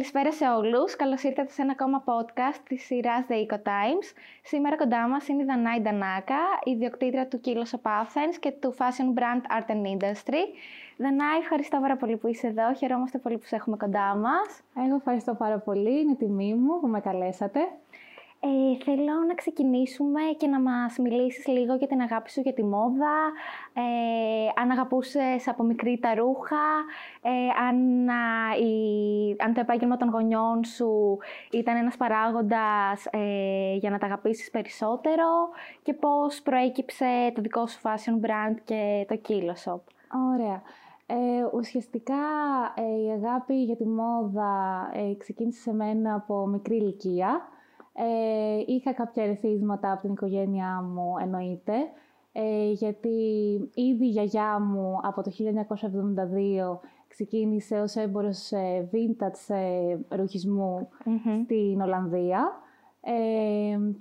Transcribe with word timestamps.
Καλησπέρα 0.00 0.32
σε 0.32 0.48
όλους. 0.48 0.96
Καλώς 0.96 1.22
ήρθατε 1.22 1.50
σε 1.50 1.62
ένα 1.62 1.70
ακόμα 1.70 2.04
podcast 2.06 2.60
της 2.68 2.84
σειράς 2.84 3.24
The 3.28 3.32
Eco 3.32 3.54
Times. 3.54 4.06
Σήμερα 4.42 4.76
κοντά 4.76 5.08
μας 5.08 5.28
είναι 5.28 5.42
η 5.42 5.44
Δανάη 5.44 5.80
Ντανάκα, 5.80 6.38
ιδιοκτήτρια 6.64 7.28
του 7.28 7.40
Kilos 7.44 7.70
of 7.76 7.82
Athens 7.82 8.36
και 8.40 8.50
του 8.50 8.74
fashion 8.78 9.18
brand 9.18 9.42
Art 9.56 9.70
and 9.70 9.84
Industry. 9.94 10.42
Δανάη, 10.96 11.38
ευχαριστώ 11.38 11.78
πάρα 11.80 11.96
πολύ 11.96 12.16
που 12.16 12.26
είσαι 12.26 12.46
εδώ. 12.46 12.74
Χαιρόμαστε 12.74 13.18
πολύ 13.18 13.38
που 13.38 13.46
σε 13.46 13.56
έχουμε 13.56 13.76
κοντά 13.76 14.16
μας. 14.16 14.60
Εγώ 14.84 14.94
ευχαριστώ 14.94 15.34
πάρα 15.34 15.58
πολύ. 15.58 16.00
Είναι 16.00 16.14
τιμή 16.14 16.54
μου 16.54 16.80
που 16.80 16.86
με 16.86 17.00
καλέσατε. 17.00 17.60
Ε, 18.42 18.84
θέλω 18.84 19.24
να 19.28 19.34
ξεκινήσουμε 19.34 20.20
και 20.36 20.46
να 20.46 20.60
μας 20.60 20.98
μιλήσεις 20.98 21.46
λίγο 21.46 21.74
για 21.74 21.86
την 21.86 22.00
αγάπη 22.00 22.30
σου 22.30 22.40
για 22.40 22.52
τη 22.52 22.64
μόδα, 22.64 23.16
ε, 23.72 24.60
αν 24.60 24.70
αγαπούσες 24.70 25.48
από 25.48 25.62
μικρή 25.62 25.98
τα 25.98 26.14
ρούχα, 26.14 26.66
ε, 27.22 27.30
αν, 27.68 28.08
η, 28.66 29.36
αν 29.38 29.54
το 29.54 29.60
επάγγελμα 29.60 29.96
των 29.96 30.08
γονιών 30.08 30.64
σου 30.64 31.18
ήταν 31.50 31.76
ένας 31.76 31.96
παράγοντας 31.96 33.06
ε, 33.10 33.74
για 33.74 33.90
να 33.90 33.98
τα 33.98 34.06
αγαπήσεις 34.06 34.50
περισσότερο 34.50 35.48
και 35.82 35.94
πώς 35.94 36.42
προέκυψε 36.42 37.32
το 37.34 37.40
δικό 37.40 37.66
σου 37.66 37.80
fashion 37.82 38.26
brand 38.26 38.56
και 38.64 39.06
το 39.08 39.20
Kilo 39.28 39.70
Shop. 39.70 39.80
Ωραία. 40.32 40.62
Ε, 41.06 41.56
ουσιαστικά 41.56 42.14
ε, 42.74 43.02
η 43.02 43.10
αγάπη 43.10 43.62
για 43.64 43.76
τη 43.76 43.86
μόδα 43.86 44.90
ε, 44.92 45.14
ξεκίνησε 45.14 45.60
σε 45.60 45.72
μένα 45.72 46.14
από 46.14 46.46
μικρή 46.46 46.76
ηλικία. 46.76 47.40
Ε, 47.92 48.62
είχα 48.66 48.92
κάποια 48.92 49.22
ερεθίσματα 49.24 49.92
από 49.92 50.00
την 50.00 50.12
οικογένειά 50.12 50.82
μου, 50.82 51.14
εννοείται, 51.20 51.74
ε, 52.32 52.70
γιατί 52.70 53.08
ήδη 53.74 54.04
η 54.04 54.08
γιαγιά 54.08 54.58
μου 54.60 54.98
από 55.02 55.22
το 55.22 55.30
1972 55.30 56.80
ξεκίνησε 57.08 57.80
ως 57.80 57.94
έμπορος 57.96 58.52
ε, 58.52 58.88
vintage 58.92 59.54
ε, 59.54 60.16
ρουχισμου 60.16 60.88
στην 61.44 61.80
Ολλανδία 61.80 62.52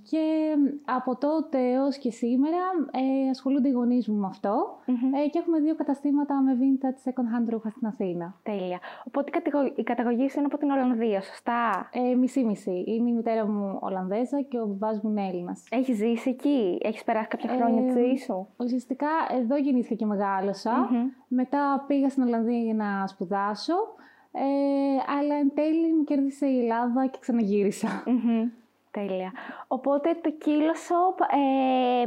και 0.10 0.56
από 0.86 1.16
τότε 1.18 1.72
έως 1.72 1.98
και 1.98 2.12
σήμερα 2.12 2.58
ε, 2.92 3.30
ασχολούνται 3.30 3.68
οι 3.68 3.72
γονείς 3.72 4.08
μου 4.08 4.16
με 4.16 4.28
αυτο 4.28 4.78
ε, 4.86 5.28
και 5.30 5.40
έχουμε 5.40 5.60
δύο 5.60 5.76
καταστήματα 5.76 6.42
με 6.42 6.58
vintage 6.60 7.10
second 7.10 7.38
hand 7.38 7.50
ρούχα 7.50 7.70
στην 7.70 7.88
Αθήνα. 7.88 8.36
Τέλεια. 8.44 8.80
Οπότε 9.08 9.32
η 9.76 9.84
καταγωγή 9.84 10.30
σου 10.30 10.38
είναι 10.38 10.48
από 10.48 10.58
την 10.58 10.70
Ολλανδία, 10.70 11.22
σωστά; 11.22 11.90
Ε, 11.92 12.16
μισή-μισή. 12.16 12.84
Είναι 12.88 13.10
η 13.10 13.14
μητέρα 13.14 13.48
μου 13.48 13.78
Ολλανδέζα 13.82 14.42
και 14.42 14.60
ο 14.60 14.66
μπαμπάς 14.66 15.02
μου 15.02 15.10
είναι 15.10 15.28
Έλληνας. 15.28 15.64
Έχεις 15.70 15.98
ζήσει 15.98 16.30
εκεί, 16.30 16.78
έχεις 16.82 17.04
περάσει 17.04 17.28
κάποια 17.28 17.50
χρόνια 17.56 17.84
ε, 17.84 17.86
τη 17.86 17.92
ζωή 17.92 18.18
σου; 18.18 18.48
Ουσιαστικά 18.58 19.10
εδώ 19.40 19.58
γεννήθηκα 19.58 19.96
και 19.96 20.06
μεγαλωσα 20.06 20.90
Μετά 21.28 21.84
πήγα 21.88 22.10
στην 22.10 22.24
Ολλανδία 22.24 22.60
για 22.60 22.74
να 22.74 23.08
σπουδάσω. 23.08 23.74
Ε, 24.32 24.42
αλλά 25.18 25.36
εν 25.36 25.52
τέλει 25.54 25.94
μου 25.94 26.04
κέρδισε 26.04 26.46
η 26.46 26.60
Ελλάδα 26.60 27.08
και 27.08 27.18
ξαναγυρισα 27.22 28.04
Τέλεια. 28.92 29.32
Οπότε 29.68 30.14
το 30.22 30.34
Kilo 30.46 30.76
Shop 30.88 31.26
ε, 31.32 32.06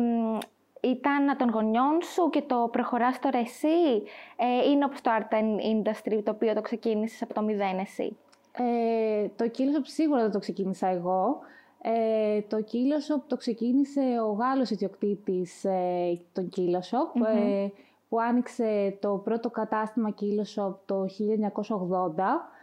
ήταν 0.89 1.37
των 1.37 1.51
γονιών 1.51 2.03
σου 2.03 2.31
και 2.31 2.43
το 2.43 2.69
προχωράς 2.73 3.19
τώρα 3.19 3.39
εσύ. 3.39 4.03
Ε, 4.37 4.71
είναι 4.71 4.85
όπως 4.85 5.01
το 5.01 5.11
Art 5.19 5.35
Industry, 5.73 6.23
το 6.25 6.31
οποίο 6.31 6.55
το 6.55 6.61
ξεκίνησες 6.61 7.23
από 7.23 7.35
το 7.35 7.43
μηδέν 7.43 7.79
εσύ; 7.79 8.17
Ε, 8.53 9.29
το 9.37 9.51
Kilo 9.57 9.79
Shop 9.79 9.83
σίγουρα 9.83 10.23
δεν 10.23 10.31
το 10.31 10.39
ξεκίνησα 10.39 10.87
εγώ. 10.87 11.39
Ε, 11.83 12.41
το 12.41 12.57
Kilo 12.73 13.15
Shop 13.15 13.23
το 13.27 13.37
ξεκίνησε 13.37 14.01
ο 14.29 14.33
Γάλλος 14.33 14.71
ιδιοκτήτης 14.71 15.65
ε, 15.65 16.21
τον 16.33 16.49
Kilo 16.57 16.81
Shop, 16.91 17.27
ε, 17.37 17.69
που 18.09 18.21
άνοιξε 18.21 18.99
το 19.01 19.21
πρώτο 19.25 19.51
κατάστημα 19.51 20.15
Kilo 20.21 20.63
Shop 20.63 20.75
το 20.87 21.03
1980 21.03 21.07
ε, 21.09 22.62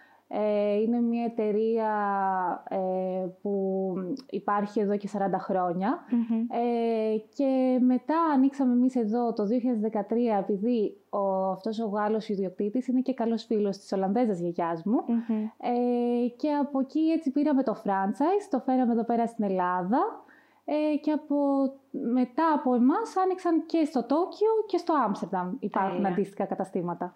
είναι 0.81 1.01
μια 1.01 1.23
εταιρεία 1.23 1.91
ε, 2.69 2.77
που 3.41 3.93
υπάρχει 4.29 4.79
εδώ 4.79 4.97
και 4.97 5.09
40 5.13 5.19
χρονια 5.39 5.99
ε, 6.49 7.17
και 7.35 7.79
μετά 7.81 8.15
ανοίξαμε 8.33 8.73
εμείς 8.73 8.95
εδώ 8.95 9.33
το 9.33 9.43
2013 9.43 10.01
επειδή 10.39 10.97
ο, 11.09 11.51
αυτός 11.51 11.79
ο 11.79 11.87
Γάλλος 11.87 12.29
ιδιοκτήτης 12.29 12.87
είναι 12.87 13.01
και 13.01 13.13
καλός 13.13 13.43
φίλος 13.43 13.77
της 13.77 13.91
Ολλανδέζας 13.91 14.39
γιαγιάς 14.39 14.83
μου. 14.83 14.99
Και 16.37 16.51
από 16.51 16.79
εκεί 16.79 16.99
έτσι 16.99 17.31
πήραμε 17.31 17.63
το 17.63 17.81
franchise, 17.85 18.47
το 18.49 18.59
φέραμε 18.59 18.91
εδώ 18.91 19.03
πέρα 19.03 19.27
στην 19.27 19.43
Ελλάδα. 19.43 20.23
Και 21.01 21.11
από, 21.11 21.35
μετά 21.91 22.53
από 22.53 22.73
εμάς 22.73 23.17
άνοιξαν 23.17 23.65
και 23.65 23.85
στο 23.85 24.03
Τόκιο 24.03 24.49
και 24.67 24.77
στο 24.77 24.93
Άμστερνταμ 25.05 25.55
υπάρχουν 25.59 26.05
αντίστοιχα 26.05 26.45
καταστήματα. 26.45 27.15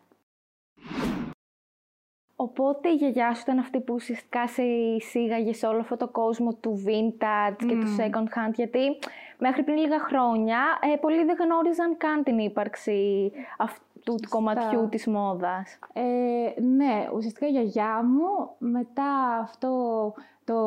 Οπότε 2.43 2.89
η 2.89 2.93
γιαγιά 2.93 3.33
σου 3.33 3.41
ήταν 3.41 3.59
αυτή 3.59 3.79
που 3.79 3.93
ουσιαστικά 3.93 4.47
σε 4.47 4.61
εισήγαγες 4.63 5.57
σε 5.57 5.65
όλο 5.67 5.79
αυτό 5.79 5.97
το 5.97 6.07
κόσμο 6.07 6.53
του 6.53 6.83
vintage 6.85 7.55
και 7.67 7.75
του 7.75 7.95
second 7.97 8.27
hand, 8.35 8.53
γιατί 8.53 8.97
μέχρι 9.37 9.63
πριν 9.63 9.77
λίγα 9.77 9.99
χρόνια 9.99 10.57
ε, 10.93 10.97
πολλοί 10.97 11.23
δεν 11.25 11.35
γνώριζαν 11.39 11.97
καν 11.97 12.23
την 12.23 12.37
ύπαρξη 12.37 13.31
αυτού 13.57 14.15
του 14.15 14.29
κομματιού 14.29 14.87
της 14.89 15.07
μόδας. 15.07 15.79
Ε, 15.93 16.61
ναι, 16.61 17.07
ουσιαστικά 17.15 17.47
η 17.47 17.49
γιαγιά 17.49 18.03
μου 18.03 18.49
μετά 18.57 19.37
αυτό 19.41 20.13
το, 20.43 20.57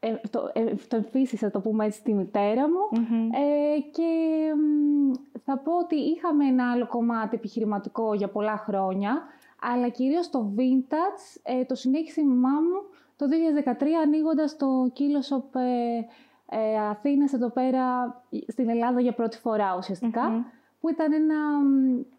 ε, 0.00 0.14
το, 0.30 0.50
ε, 0.52 0.74
το 0.88 0.96
εμφύσισε, 0.96 1.50
το 1.50 1.60
πούμε 1.60 1.84
έτσι, 1.84 1.98
στη 1.98 2.14
μητέρα 2.14 2.62
μου. 2.68 3.02
Ε, 3.32 3.80
και 3.80 4.10
θα 5.44 5.58
πω 5.58 5.78
ότι 5.78 5.96
είχαμε 5.96 6.46
ένα 6.46 6.70
άλλο 6.70 6.86
κομμάτι 6.86 7.36
επιχειρηματικό 7.36 8.14
για 8.14 8.28
πολλά 8.28 8.56
χρόνια 8.56 9.22
αλλά 9.62 9.88
κυρίως 9.88 10.30
το 10.30 10.52
vintage 10.56 11.40
ε, 11.42 11.64
το 11.64 11.74
συνέχισε 11.74 12.20
η 12.20 12.24
μαμά 12.24 12.60
μου 12.60 12.82
το 13.16 13.26
2013 13.64 13.84
ανοίγοντας 14.04 14.56
το 14.56 14.66
Kilo 14.96 15.34
Shop 15.34 15.60
ε, 15.60 15.98
ε, 16.58 16.78
Αθήνας 16.78 17.32
εδώ 17.32 17.50
πέρα 17.50 18.14
στην 18.46 18.68
Ελλάδα 18.68 19.00
για 19.00 19.12
πρώτη 19.12 19.38
φορά 19.38 19.78
που 20.80 20.88
ήταν 20.88 21.12
ένα 21.12 21.36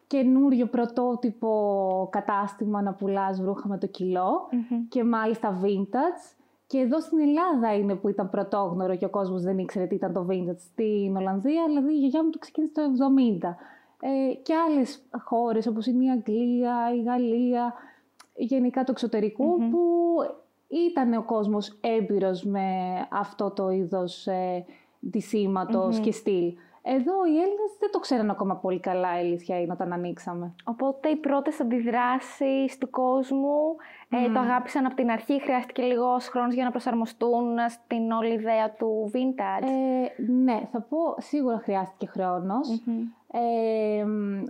καινούριο 0.08 0.66
πρωτότυπο 0.66 2.08
κατάστημα 2.12 2.82
να 2.82 2.94
πουλάς 2.94 3.42
βρούχα 3.42 3.68
με 3.68 3.78
το 3.78 3.88
κιλο 3.88 4.50
και 4.90 5.04
μάλιστα 5.04 5.60
vintage. 5.64 6.36
Και 6.68 6.78
εδώ 6.80 7.00
στην 7.00 7.20
Ελλάδα 7.20 7.76
είναι 7.76 7.96
που 7.96 8.10
ήταν 8.10 8.30
πρωτόγνωρο 8.30 8.96
και 8.96 9.06
ο 9.06 9.10
κόσμος 9.10 9.42
δεν 9.42 9.58
ήξερε 9.58 9.86
τι 9.86 9.96
ήταν 9.96 10.14
το 10.14 10.28
vintage. 10.30 10.58
Στην 10.58 11.18
Ολλανδία, 11.18 11.64
δηλαδή 11.68 11.94
η 11.94 11.98
γιαγιά 11.98 12.24
μου 12.24 12.30
το 12.30 12.38
ξεκίνησε 12.40 12.74
το 12.74 12.82
70 13.42 13.56
ε, 14.06 14.34
και 14.34 14.54
άλλες 14.54 15.02
χώρες 15.24 15.68
όπως 15.68 15.86
είναι 15.86 16.06
η 16.06 16.10
Αγγλία, 16.10 16.94
η 16.96 17.02
Γαλλία, 17.02 17.74
γενικά 18.36 18.84
το 18.84 18.92
εξωτερικο 18.92 19.46
που 19.46 20.16
ήταν 20.68 21.14
ο 21.14 21.24
κόσμος 21.24 21.78
έμπειρος 21.82 22.44
με 22.44 22.68
αυτό 23.12 23.52
το 23.52 23.70
είδος 23.70 24.28
ε, 24.28 24.66
και 26.02 26.12
στυλ. 26.12 26.54
Εδώ 26.86 27.26
οι 27.26 27.36
Έλληνες 27.36 27.78
δεν 27.80 27.92
το 27.92 28.00
ξέραν 28.00 28.30
ακόμα 28.30 28.56
πολύ 28.56 28.80
καλά, 28.80 29.18
η 29.18 29.20
αλήθεια 29.20 29.60
είναι, 29.60 29.72
όταν 29.72 29.94
ανοίξαμε. 29.94 30.56
Οπότε 30.64 31.10
οι 31.10 31.16
πρώτες 31.16 31.60
αντιδράσεις 31.60 32.78
του 32.78 32.90
κόσμου 32.90 33.76
ε, 34.14 34.32
το 34.34 34.40
αγάπησαν 34.40 34.86
από 34.86 34.96
την 34.96 35.10
αρχή. 35.10 35.42
Χρειάστηκε 35.42 35.82
λίγος 35.82 36.28
χρόνος 36.28 36.54
για 36.54 36.64
να 36.64 36.72
προσαρμοστούν 36.72 37.58
στην 37.70 38.12
όλη 38.12 38.34
ιδέα 38.34 38.72
του 38.72 39.12
vintage. 39.14 39.68
Ε, 39.68 40.22
ναι, 40.32 40.68
θα 40.72 40.82
πω 40.82 40.98
σίγουρα 41.18 41.60
χρειάστηκε 41.64 42.12
ε, 43.36 44.06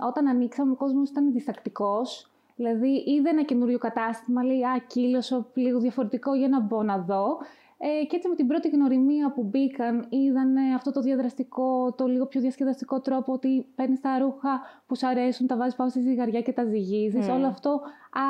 όταν 0.07 0.27
ανοίξαμε, 0.27 0.71
ο 0.71 0.75
κόσμος 0.75 1.09
ήταν 1.09 1.31
διστακτικός. 1.31 2.27
Δηλαδή, 2.55 3.03
είδε 3.07 3.29
ένα 3.29 3.43
καινούριο 3.43 3.77
κατάστημα, 3.77 4.43
λέει 4.43 4.63
«Α, 4.63 4.81
κύλωσο, 4.87 5.45
λίγο 5.53 5.79
διαφορετικό 5.79 6.35
για 6.35 6.47
να 6.47 6.59
μπω 6.59 6.83
να 6.83 6.97
δω». 6.97 7.37
Ε, 7.77 8.05
και 8.05 8.15
έτσι 8.15 8.29
με 8.29 8.35
την 8.35 8.47
πρώτη 8.47 8.69
γνωριμία 8.69 9.31
που 9.31 9.43
μπήκαν, 9.43 10.05
είδαν 10.09 10.57
αυτό 10.75 10.91
το 10.91 11.01
διαδραστικό, 11.01 11.93
το 11.93 12.07
λίγο 12.07 12.25
πιο 12.25 12.41
διασκεδαστικό 12.41 12.99
τρόπο 13.01 13.33
ότι 13.33 13.65
παίρνεις 13.75 13.99
τα 14.01 14.17
ρούχα 14.19 14.61
που 14.87 14.95
σου 14.95 15.07
αρέσουν, 15.07 15.47
τα 15.47 15.57
βάζεις 15.57 15.75
πάνω 15.75 15.89
στη 15.89 15.99
ζυγαριά 16.01 16.41
και 16.41 16.53
τα 16.53 16.63
ζυγίζεις. 16.63 17.27
Όλο 17.27 17.47
αυτό 17.47 17.81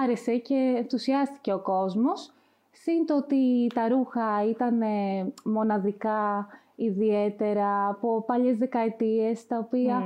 άρεσε 0.04 0.38
και 0.38 0.74
ενθουσιάστηκε 0.78 1.54
ο 1.54 1.60
κόσμος. 1.60 2.34
Συν 2.72 3.06
το 3.06 3.16
ότι 3.16 3.72
τα 3.74 3.88
ρούχα 3.88 4.46
ήταν 4.50 4.82
μοναδικά, 5.44 6.48
ιδιαίτερα, 6.76 7.88
από 7.88 8.24
παλιές 8.28 8.58
δεκαετίες, 8.58 9.48
τα 9.48 9.58
οποία 9.58 10.04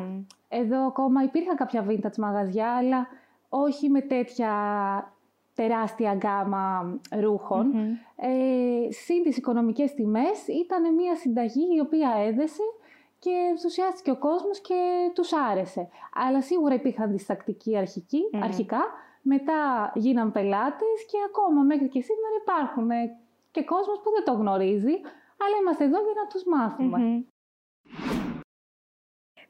εδώ 0.50 0.88
ακόμα 0.88 1.24
υπήρχαν 1.24 1.56
κάποια 1.56 1.86
vintage 1.90 2.18
μαγαζιά, 2.18 2.72
αλλά 2.72 3.08
όχι 3.50 3.90
με 3.90 4.02
τέτοια 4.02 4.52
τεράστια 5.58 6.14
γκάμα 6.14 6.66
ρουχων 7.22 7.74
Ε, 8.16 8.92
συν 8.92 9.24
τις 9.24 9.38
οικονομικές 9.38 9.94
τιμές 9.94 10.48
ήταν 10.48 10.94
μια 10.94 11.16
συνταγή 11.16 11.66
η 11.76 11.80
οποία 11.80 12.10
έδεσε 12.28 12.64
και 13.20 13.30
ενθουσιάστηκε 13.50 14.12
ο 14.12 14.18
κόσμος 14.18 14.60
και 14.62 15.12
τους 15.14 15.34
άρεσε. 15.34 15.90
Αλλά 16.14 16.42
σίγουρα 16.42 16.74
υπήρχαν 16.74 17.12
διστακτικοί 17.12 17.78
αρχικά, 18.42 18.82
μετά 19.22 19.92
γίναν 19.96 20.32
πελάτες 20.32 20.98
και 21.10 21.18
ακόμα 21.30 21.62
μέχρι 21.62 21.88
και 21.88 22.02
σήμερα 22.02 22.36
υπάρχουν. 22.42 22.90
Και 23.52 23.64
κόσμος 23.64 24.00
που 24.02 24.10
δεν 24.16 24.24
το 24.24 24.34
γνωρίζει, 24.42 24.96
αλλά 25.44 25.56
είμαστε 25.62 25.84
εδώ 25.84 26.00
για 26.00 26.14
να 26.22 26.28
τους 26.28 26.44
μαθουμε 26.46 27.26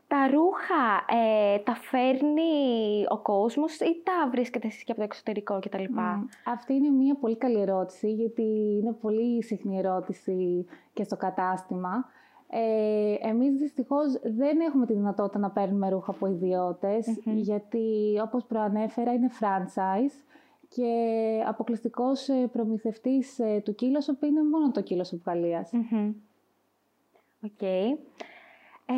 τα 0.08 0.28
ρούχα 0.28 1.06
ε, 1.22 1.58
τα 1.60 1.76
φέρνει 1.76 3.06
ο 3.10 3.18
κόσμος 3.18 3.80
ή 3.80 4.02
τα 4.04 4.30
βρίσκετε 4.32 4.68
εσείς 4.68 4.84
και 4.84 4.92
από 4.92 5.00
το 5.00 5.06
εξωτερικό 5.06 5.60
κτλ. 5.60 5.84
Mm. 5.84 6.26
Αυτή 6.46 6.74
είναι 6.74 6.90
μια 6.90 7.16
πολύ 7.16 7.38
καλή 7.38 7.60
ερώτηση, 7.62 8.14
γιατί 8.14 8.44
είναι 8.82 8.94
πολύ 9.02 9.44
συχνή 9.44 9.78
ερώτηση 9.78 10.66
και 10.94 11.04
στο 11.04 11.18
κατάστημα. 11.18 12.06
Ε, 12.50 13.16
εμείς 13.22 13.56
δυστυχώς 13.56 14.20
δεν 14.24 14.60
έχουμε 14.60 14.86
τη 14.86 14.94
δυνατότητα 14.94 15.40
να 15.40 15.50
παίρνουμε 15.52 15.90
ρούχα 15.90 16.12
από 16.12 16.28
γιατί 17.26 18.20
όπως 18.24 18.46
προανέφερα 18.46 19.14
είναι 19.14 19.30
franchise 19.40 20.24
και 20.68 20.92
αποκλειστικός 21.48 22.28
ε, 22.30 22.48
προμηθευτής 22.52 23.40
ε, 23.40 23.62
του 23.66 23.76
Kilo 23.76 24.00
Shop 24.00 24.24
είναι 24.24 24.44
μόνο 24.44 24.72
το 24.72 24.82
Kilo 24.82 25.04
Shop 25.04 25.26
Γαλλίας. 25.26 25.72
Οκ. 27.44 27.62
Ε, 28.90 28.94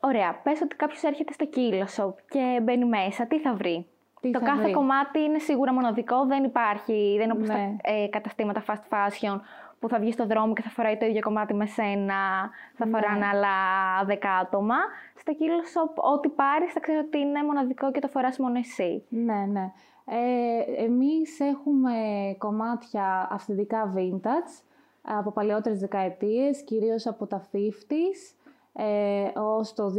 ωραία. 0.00 0.40
Πες 0.42 0.60
ότι 0.60 0.76
κάποιος 0.76 1.02
έρχεται 1.02 1.32
στο 1.32 1.46
Kilo 1.46 1.82
Shop 1.82 2.18
και 2.28 2.60
μπαίνει 2.62 2.84
μέσα. 2.84 3.26
Τι 3.26 3.40
θα 3.40 3.54
βρει; 3.54 3.86
το 4.20 4.40
κάθε 4.40 4.70
κομμάτι 4.70 5.20
είναι 5.20 5.38
σίγουρα 5.38 5.72
μοναδικό, 5.72 6.26
δεν 6.26 6.44
υπάρχει, 6.44 7.14
δεν 7.16 7.24
είναι 7.24 7.32
όπως 7.32 7.48
τα 7.48 7.54
ναι. 7.54 7.76
ε, 7.82 8.08
καταστήματα 8.08 8.64
fast 8.66 8.92
fashion 8.92 9.40
που 9.78 9.88
θα 9.88 9.98
βγει 9.98 10.12
στο 10.12 10.26
δρόμο 10.26 10.52
και 10.52 10.62
θα 10.62 10.70
φοράει 10.70 10.96
το 10.96 11.06
ίδιο 11.06 11.20
κομμάτι 11.20 11.54
με 11.54 11.66
σένα, 11.66 12.50
θα 12.74 12.86
ναι. 12.86 12.90
φοράνε 12.90 13.26
άλλα 13.26 13.48
δέκα 14.04 14.30
άτομα. 14.30 14.76
Στο 15.16 15.32
Kilo 15.38 15.90
ό,τι 16.14 16.28
πάρεις 16.28 16.72
θα 16.72 16.80
ξέρω 16.80 17.02
ότι 17.06 17.18
είναι 17.18 17.44
μοναδικό 17.44 17.90
και 17.90 18.00
το 18.00 18.08
φοράς 18.08 18.38
μόνο 18.38 18.58
εσύ. 18.58 19.04
Ναι, 19.08 19.46
ναι. 19.52 19.72
Ε, 20.08 20.84
εμείς 20.84 21.40
έχουμε 21.40 21.92
κομμάτια 22.38 23.28
αυθεντικά 23.30 23.94
vintage 23.96 24.62
από 25.02 25.30
παλαιότερες 25.30 25.78
δεκαετίες, 25.78 26.62
κυρίως 26.62 27.06
από 27.06 27.26
τα 27.26 27.48
50s 27.52 28.35
ε, 28.76 29.38
ως 29.38 29.74
το 29.74 29.84
2000. 29.86 29.90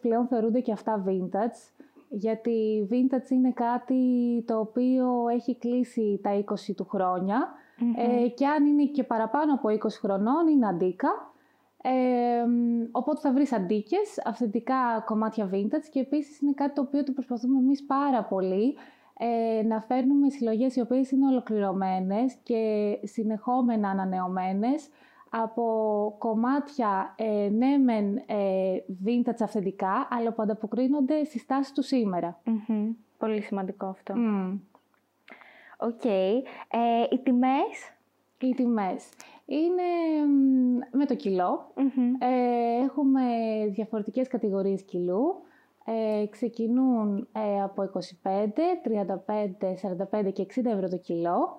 Πλέον 0.00 0.26
θεωρούνται 0.26 0.60
και 0.60 0.72
αυτά 0.72 1.04
vintage, 1.06 1.84
γιατί 2.08 2.88
vintage 2.90 3.30
είναι 3.30 3.52
κάτι 3.52 4.02
το 4.46 4.58
οποίο 4.58 5.28
έχει 5.32 5.56
κλείσει 5.56 6.20
τα 6.22 6.44
20 6.70 6.74
του 6.76 6.84
χρόνια 6.84 7.52
ε, 7.96 8.28
και 8.28 8.46
αν 8.46 8.66
είναι 8.66 8.84
και 8.84 9.04
παραπάνω 9.04 9.54
από 9.54 9.68
20 9.68 9.76
χρονών 9.90 10.46
είναι 10.48 10.66
αντίκα. 10.66 11.32
Ε, 11.82 11.90
οπότε 12.90 13.20
θα 13.20 13.32
βρεις 13.32 13.52
αντίκες, 13.52 14.22
αυθεντικά 14.24 15.02
κομμάτια 15.04 15.50
vintage 15.52 15.88
και 15.90 16.00
επίσης 16.00 16.40
είναι 16.40 16.52
κάτι 16.52 16.74
το 16.74 16.80
οποίο 16.80 17.04
το 17.04 17.12
προσπαθούμε 17.12 17.58
εμείς 17.58 17.84
πάρα 17.84 18.24
πολύ 18.24 18.76
ε, 19.18 19.62
να 19.62 19.80
φέρνουμε 19.80 20.30
συλλογές 20.30 20.76
οι 20.76 20.80
οποίες 20.80 21.10
είναι 21.10 21.26
ολοκληρωμένες 21.26 22.34
και 22.42 22.92
συνεχόμενα 23.02 23.88
ανανεωμένες 23.88 24.88
από 25.42 26.14
κομμάτια 26.18 27.14
ε, 27.16 27.48
ναι 27.52 27.76
μεν 27.76 28.16
ε, 28.16 28.76
vintage 29.06 29.40
αυθεντικά, 29.42 30.08
αλλά 30.10 30.32
που 30.32 30.42
ανταποκρίνονται 30.42 31.24
στις 31.24 31.46
τάσεις 31.46 31.72
του 31.72 31.82
σήμερα. 31.82 32.40
Πολύ 33.18 33.40
σημαντικό 33.40 33.86
αυτό. 33.86 34.14
Οκ. 35.78 36.04
Ε, 36.04 36.40
οι 37.10 37.18
τιμές; 37.18 37.94
Οι 38.38 38.54
τιμές. 38.54 39.08
Είναι 39.46 39.82
με 40.92 41.04
το 41.06 41.14
κιλό 41.14 41.72
ε, 42.18 42.84
έχουμε 42.84 43.22
διαφορετικές 43.70 44.28
κατηγορίες 44.28 44.82
κιλού. 44.82 45.42
Ε, 45.84 46.26
ξεκινούν 46.26 47.28
ε, 47.32 47.62
από 47.62 47.90
25, 48.22 48.28
35, 48.82 50.26
45 50.26 50.32
και 50.32 50.46
60 50.54 50.64
ευρώ 50.64 50.88
το 50.88 50.96
κιλό. 50.96 51.58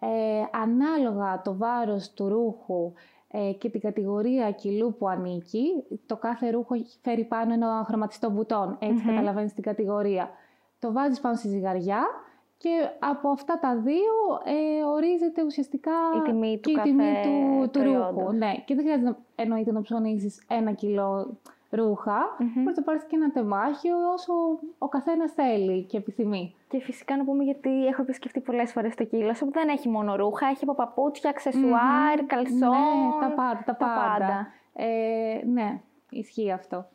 Ε, 0.00 0.58
ανάλογα 0.62 1.42
το 1.42 1.56
βάρος 1.56 2.12
του 2.12 2.28
ρούχου 2.28 2.92
ε, 2.92 3.15
και 3.58 3.68
την 3.70 3.80
κατηγορία 3.80 4.50
κιλού 4.50 4.94
που 4.98 5.08
ανήκει, 5.08 5.84
το 6.06 6.16
κάθε 6.16 6.50
ρούχο 6.50 6.74
φέρει 7.02 7.24
πάνω 7.24 7.52
ένα 7.52 7.84
χρωματιστό 7.86 8.30
μπουτόν, 8.30 8.76
έτσι 8.78 9.02
mm-hmm. 9.04 9.10
καταλαβαίνεις 9.10 9.54
την 9.54 9.62
κατηγορία. 9.62 10.30
Το 10.78 10.92
βάζεις 10.92 11.20
πάνω 11.20 11.36
στη 11.36 11.48
ζυγαριά 11.48 12.06
και 12.56 12.90
από 12.98 13.28
αυτά 13.28 13.58
τα 13.58 13.76
δύο 13.76 14.12
ε, 14.44 14.84
ορίζεται 14.84 15.44
ουσιαστικά 15.44 15.92
η 16.16 16.20
τιμή 16.30 16.58
του, 16.62 16.70
και 16.70 16.78
η 16.78 16.82
τιμή 16.82 17.12
του, 17.22 17.70
του 17.70 17.82
ρούχου. 17.82 18.32
Ναι. 18.32 18.54
Και 18.64 18.74
δεν 18.74 18.84
χρειάζεται 18.84 19.16
εννοείται 19.34 19.72
να 19.72 19.80
ψωνίσεις 19.80 20.44
ένα 20.48 20.72
κιλό 20.72 21.38
ρούχα, 21.70 22.36
mm-hmm. 22.38 22.62
μπορεί 22.62 22.74
να 22.76 22.82
πάρεις 22.82 23.04
και 23.04 23.16
ένα 23.16 23.30
τεμάχιο 23.30 23.96
όσο 24.14 24.32
ο 24.78 24.88
καθένας 24.88 25.32
θέλει 25.32 25.82
και 25.82 25.96
επιθυμεί. 25.96 26.54
Και 26.68 26.80
φυσικά 26.80 27.16
να 27.16 27.24
πούμε 27.24 27.44
γιατί 27.44 27.86
έχω 27.86 28.02
επισκεφτεί 28.02 28.40
πολλές 28.40 28.72
φορές 28.72 28.94
το 28.94 29.04
κύλο 29.04 29.34
που 29.38 29.50
δεν 29.52 29.68
έχει 29.68 29.88
μόνο 29.88 30.16
ρούχα, 30.16 30.46
έχει 30.46 30.64
από 30.64 30.74
παπούτσια, 30.74 31.30
αξεσουάρ, 31.30 32.18
mm-hmm. 32.18 32.26
καλσόν. 32.26 32.58
Ναι, 32.58 33.20
τα 33.20 33.32
πάντα. 33.36 33.62
Τα, 33.64 33.74
πάντα. 33.74 34.48
Ε, 34.74 35.40
ναι, 35.46 35.80
ισχύει 36.10 36.52
αυτό. 36.52 36.86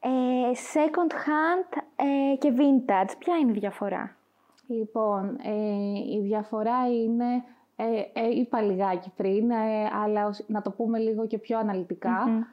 Ε, 0.00 0.50
second 0.74 1.12
hand 1.12 1.82
ε, 1.96 2.36
και 2.36 2.52
vintage, 2.56 3.14
ποια 3.18 3.36
είναι 3.36 3.50
η 3.50 3.58
διαφορά; 3.58 4.16
Λοιπόν, 4.66 5.38
ε, 5.42 6.14
η 6.16 6.20
διαφορά 6.22 6.88
είναι, 7.02 7.44
ε, 7.76 8.20
ε, 8.20 8.30
είπα 8.30 8.60
λιγάκι 8.60 9.12
πριν, 9.16 9.50
ε, 9.50 9.90
αλλά 10.02 10.34
να 10.46 10.62
το 10.62 10.70
πούμε 10.70 10.98
λίγο 10.98 11.26
και 11.26 11.38
πιο 11.38 11.58
αναλυτικά. 11.58 12.46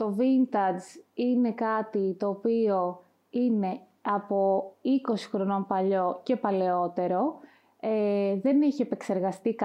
Το 0.00 0.16
vintage 0.18 1.00
είναι 1.14 1.52
κάτι 1.52 2.16
το 2.18 2.28
οποίο 2.28 3.02
είναι 3.30 3.80
από 4.02 4.72
20 4.84 5.14
χρονών 5.30 5.66
παλιό 5.66 6.20
και 6.22 6.36
παλαιότερο. 6.36 7.38
Ε, 7.80 8.36
δεν 8.36 8.62
έχει 8.62 8.82
επεξεργαστεί 8.82 9.56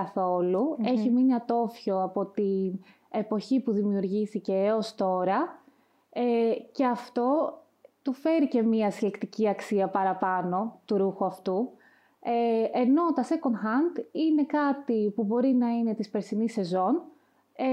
Έχει 0.83 1.09
μείνει 1.09 1.33
ατόφιο 1.33 2.03
από 2.03 2.25
την 2.25 2.79
εποχή 3.11 3.59
που 3.59 3.71
δημιουργήθηκε 3.71 4.53
έως 4.53 4.95
τώρα. 4.95 5.63
Ε, 6.09 6.51
και 6.71 6.85
αυτό 6.85 7.57
του 8.01 8.13
φέρει 8.13 8.47
και 8.47 8.61
μία 8.63 8.91
συλλεκτική 8.91 9.47
αξία 9.49 9.87
παραπάνω 9.87 10.79
του 10.85 10.97
ρούχου 10.97 11.25
αυτού. 11.25 11.69
Ε, 12.19 12.79
ενώ 12.79 13.13
τα 13.13 13.23
second 13.23 13.65
hand 13.65 14.05
είναι 14.11 14.43
κάτι 14.43 15.11
που 15.15 15.23
μπορεί 15.23 15.53
να 15.53 15.67
είναι 15.67 15.93
της 15.93 16.09
περσινής 16.09 16.53
σεζόν 16.53 17.01
ε, 17.55 17.65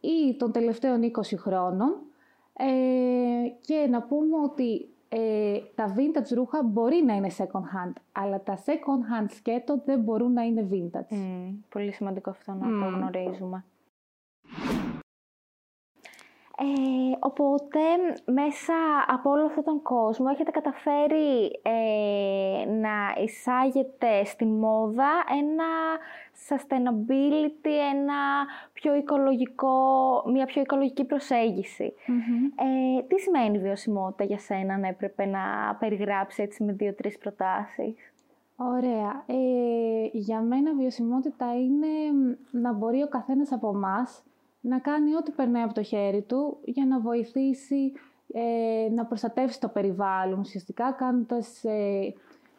ή 0.00 0.36
των 0.36 0.52
τελευταίων 0.52 1.00
20 1.02 1.08
χρόνων 1.36 1.88
ε, 1.88 2.09
και 3.60 3.86
να 3.90 4.02
πούμε 4.02 4.36
ότι 4.44 4.88
ε, 5.08 5.60
τα 5.74 5.94
vintage 5.96 6.34
ρούχα 6.34 6.62
μπορεί 6.62 7.02
να 7.06 7.14
είναι 7.14 7.30
second 7.38 7.44
hand, 7.44 7.92
αλλά 8.12 8.42
τα 8.42 8.58
second 8.66 9.24
hand 9.24 9.26
σκέτο 9.28 9.82
δεν 9.84 10.00
μπορούν 10.00 10.32
να 10.32 10.42
είναι 10.42 10.68
vintage. 10.72 11.16
πολύ 11.68 11.92
σημαντικό 11.92 12.30
αυτό 12.30 12.52
να 12.52 12.68
το 12.68 12.96
γνωρίζουμε. 12.96 13.64
Ε, 16.62 17.16
οπότε, 17.20 17.80
μέσα 18.24 18.74
από 19.06 19.30
όλο 19.30 19.44
αυτόν 19.44 19.64
τον 19.64 19.82
κόσμο 19.82 20.26
έχετε 20.32 20.50
καταφέρει 20.50 21.60
ε, 21.62 22.39
να 22.80 23.22
εισάγετε 23.22 24.24
στην 24.24 24.48
μόδα 24.48 25.10
ένα 25.40 25.70
sustainability, 26.48 27.70
ένα 27.94 28.46
πιο 28.72 28.94
οικολογικό, 28.94 29.72
μια 30.26 30.46
πιο 30.46 30.60
οικολογική 30.62 31.06
Ε, 32.56 33.02
τι 33.08 33.20
σημαίνει 33.20 33.58
βιωσιμότητα 33.58 34.24
για 34.24 34.38
σένα 34.38 34.78
να 34.78 34.88
έπρεπε 34.88 35.26
να 35.26 35.40
περιγράψει 35.78 36.42
έτσι 36.42 36.64
με 36.64 36.72
δύο-τρεις 36.72 37.18
προτάσεις; 37.18 38.12
Ωραία. 38.56 39.24
Ε, 39.26 40.08
για 40.12 40.40
μένα 40.40 40.74
βιωσιμότητα 40.74 41.54
είναι 41.54 41.88
να 42.50 42.72
μπορεί 42.72 43.02
ο 43.02 43.08
καθένας 43.08 43.52
από 43.52 43.68
εμάς 43.68 44.22
να 44.60 44.78
κάνει 44.78 45.14
ό,τι 45.14 45.30
περνάει 45.30 45.62
από 45.62 45.74
το 45.74 45.82
χέρι 45.82 46.22
του 46.22 46.58
για 46.64 46.86
να 46.86 47.00
βοηθήσει 47.00 47.92
ε, 48.32 48.88
να 48.92 49.04
προστατεύσει 49.04 49.60
το 49.60 49.68
περιβάλλον, 49.68 50.38
ουσιαστικά 50.38 50.92
κάνοντας 50.92 51.64
ε, 51.64 52.12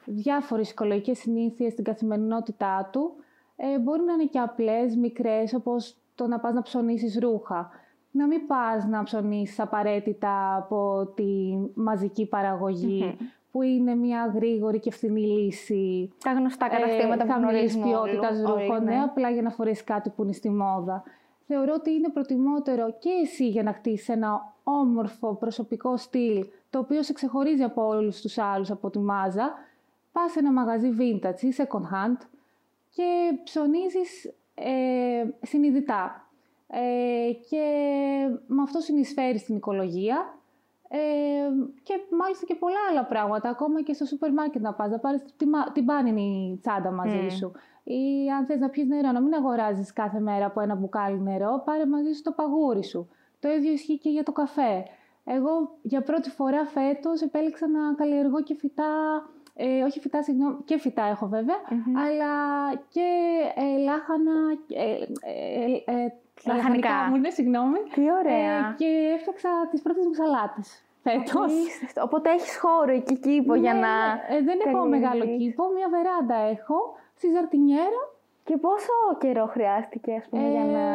διάφορες 0.06 0.70
οικολογικές 0.72 1.18
συνήθειες 1.18 1.72
στην 1.72 1.84
καθημερινότητά 1.84 2.90
του. 2.92 3.14
Ε, 3.56 3.80
μπορεί 3.80 4.02
να 4.02 4.14
είναι 4.14 4.26
και 4.26 4.40
απλές, 4.40 4.96
μικρές, 4.96 5.54
όπως 5.54 5.96
το 6.16 6.28
να 6.28 6.40
πας 6.40 6.54
να 6.54 6.62
ψωνίσεις 6.62 7.18
ρούχα. 7.20 7.70
Να 8.12 8.28
μην 8.28 8.48
πας 8.48 8.86
να 8.86 9.04
ψωνίσεις 9.04 9.60
απαραίτητα 9.60 10.56
από 10.56 11.12
τη 11.16 11.58
μαζική 11.74 12.30
που 13.52 13.62
είναι 13.62 13.96
μια 13.96 14.32
γρήγορη 14.36 14.80
και 14.80 14.92
φθηνή 14.92 15.22
λύση. 15.22 16.14
Τα 16.24 16.32
γνωστά 16.32 16.68
καταστήματα 16.70 17.24
ε, 17.24 17.28
που 17.28 17.34
γνωρίζουμε 17.34 17.86
ποιότητας 17.86 18.42
ρούχων, 18.42 18.84
ναι. 18.84 19.02
απλά 19.02 19.30
για 19.30 19.42
να 19.42 19.50
φορέσεις 19.50 19.84
κάτι 19.84 20.10
που 20.10 20.24
είναι 20.24 20.34
στη 20.34 20.50
μόδα 20.50 21.04
θεωρώ 21.54 21.74
ότι 21.74 21.92
είναι 21.92 22.10
προτιμότερο 22.10 22.96
και 23.00 23.10
εσύ 23.24 23.50
για 23.50 23.64
να 23.64 23.74
χτίσεις 23.74 24.10
ένα 24.10 24.54
όμορφο 24.64 25.36
προσωπικό 25.36 25.98
στυλ, 25.98 26.46
το 26.70 26.80
οποίο 26.80 27.04
σε 27.04 27.14
ξεχωρίζει 27.14 27.64
από 27.64 27.88
όλους 27.88 28.22
τους 28.22 28.38
άλλους 28.38 28.72
από 28.72 28.90
τη 28.90 29.00
μάζα, 29.00 29.54
πας 30.12 30.32
σε 30.32 30.40
ένα 30.40 30.52
μαγαζί 30.52 30.90
vintage 31.00 31.42
ή 31.42 31.54
second 31.58 31.96
hand 31.96 32.18
και 32.90 33.40
ψωνίζεις 33.44 34.26
ε, 34.54 35.24
συνειδητά. 35.42 36.26
Ε, 36.68 37.32
και 37.50 37.64
με 38.48 38.62
αυτό 38.62 38.80
συνεισφέρει 38.80 39.38
στην 39.38 39.56
οικολογία 39.56 40.40
ε, 40.88 40.98
και 41.84 41.94
μάλιστα 42.18 42.46
και 42.46 42.56
πολλά 42.56 42.78
άλλα 42.90 43.06
πράγματα, 43.06 43.50
ακόμα 43.50 43.82
και 43.82 43.94
στο 43.94 44.06
σούπερ 44.06 44.34
μάρκετ 44.34 44.62
να 44.62 44.74
πας, 44.74 44.90
να 44.92 45.00
πάρεις 45.00 45.22
την, 45.38 45.50
την 45.74 45.86
πάνινη 45.86 46.60
τσάντα 46.62 46.92
μαζί 46.92 47.30
σου 47.30 47.52
ή 47.84 48.30
αν 48.38 48.46
θες 48.46 48.60
να 48.60 48.70
πιεις 48.70 48.88
νερό, 48.88 49.12
να 49.12 49.22
μην 49.22 49.34
αγοράζεις 49.34 49.94
κάθε 49.94 50.20
μέρα 50.20 50.46
από 50.46 50.62
ένα 50.62 50.76
μπουκάλι 50.76 51.22
νερό, 51.22 51.62
πάρε 51.66 51.86
μαζί 51.86 52.14
σου 52.14 52.22
το 52.22 52.32
παγούρι 52.32 52.84
σου. 52.84 53.10
Το 53.40 53.50
ίδιο 53.50 53.72
ισχύει 53.72 53.98
και 53.98 54.10
για 54.10 54.24
το 54.24 54.32
καφέ. 54.32 54.84
Εγώ 55.24 55.78
για 55.82 56.02
πρώτη 56.02 56.30
φορά 56.30 56.66
φέτος 56.66 57.22
επέλεξα 57.22 57.68
να 57.68 57.94
καλλιεργώ 57.94 58.44
και 58.44 58.56
φυτά, 58.56 59.24
ε, 59.56 59.84
όχι 59.84 60.00
φυτά, 60.00 60.24
συγγνώμη, 60.24 60.58
και 60.66 60.78
φυτά 60.78 61.04
έχω 61.04 61.30
αλλά 62.06 62.34
και 62.90 63.08
ε, 63.56 63.78
λάχανα, 63.84 64.32
ε, 64.68 64.92
ε, 65.86 66.04
ε 66.04 66.14
λαχανικά 66.46 67.08
μου 67.10 67.16
είναι, 67.16 67.30
συγγνώμη. 67.30 67.80
Τι 67.94 68.02
ωραία. 68.02 68.76
και 68.78 69.12
έφτιαξα 69.16 69.50
τις 69.72 69.82
πρώτες 69.82 70.06
μου 70.06 70.14
σαλάτες. 70.14 70.84
Φέτος. 71.04 71.54
Οπότε 72.06 72.30
έχεις 72.30 72.58
χώρο 72.58 72.92
εκεί 72.92 73.20
κήπο 73.20 73.56
για 73.56 73.74
Ναι, 73.74 73.80
να... 73.80 73.88
ναι. 73.88 74.42
δεν 74.44 74.60
έχω 74.66 74.86
μεγάλο 74.86 75.26
κήπο, 75.38 75.64
μια 75.76 75.88
βεράντα 75.90 76.36
έχω, 76.36 76.96
στη 77.16 77.28
ζαρτινιέρα 77.32 78.04
Και 78.44 78.58
πόσο 78.58 78.92
καιρό 79.20 79.46
χρειάστηκε, 79.46 80.14
ας 80.20 80.28
πούμε, 80.30 80.50
για 80.50 80.66
να... 80.66 80.86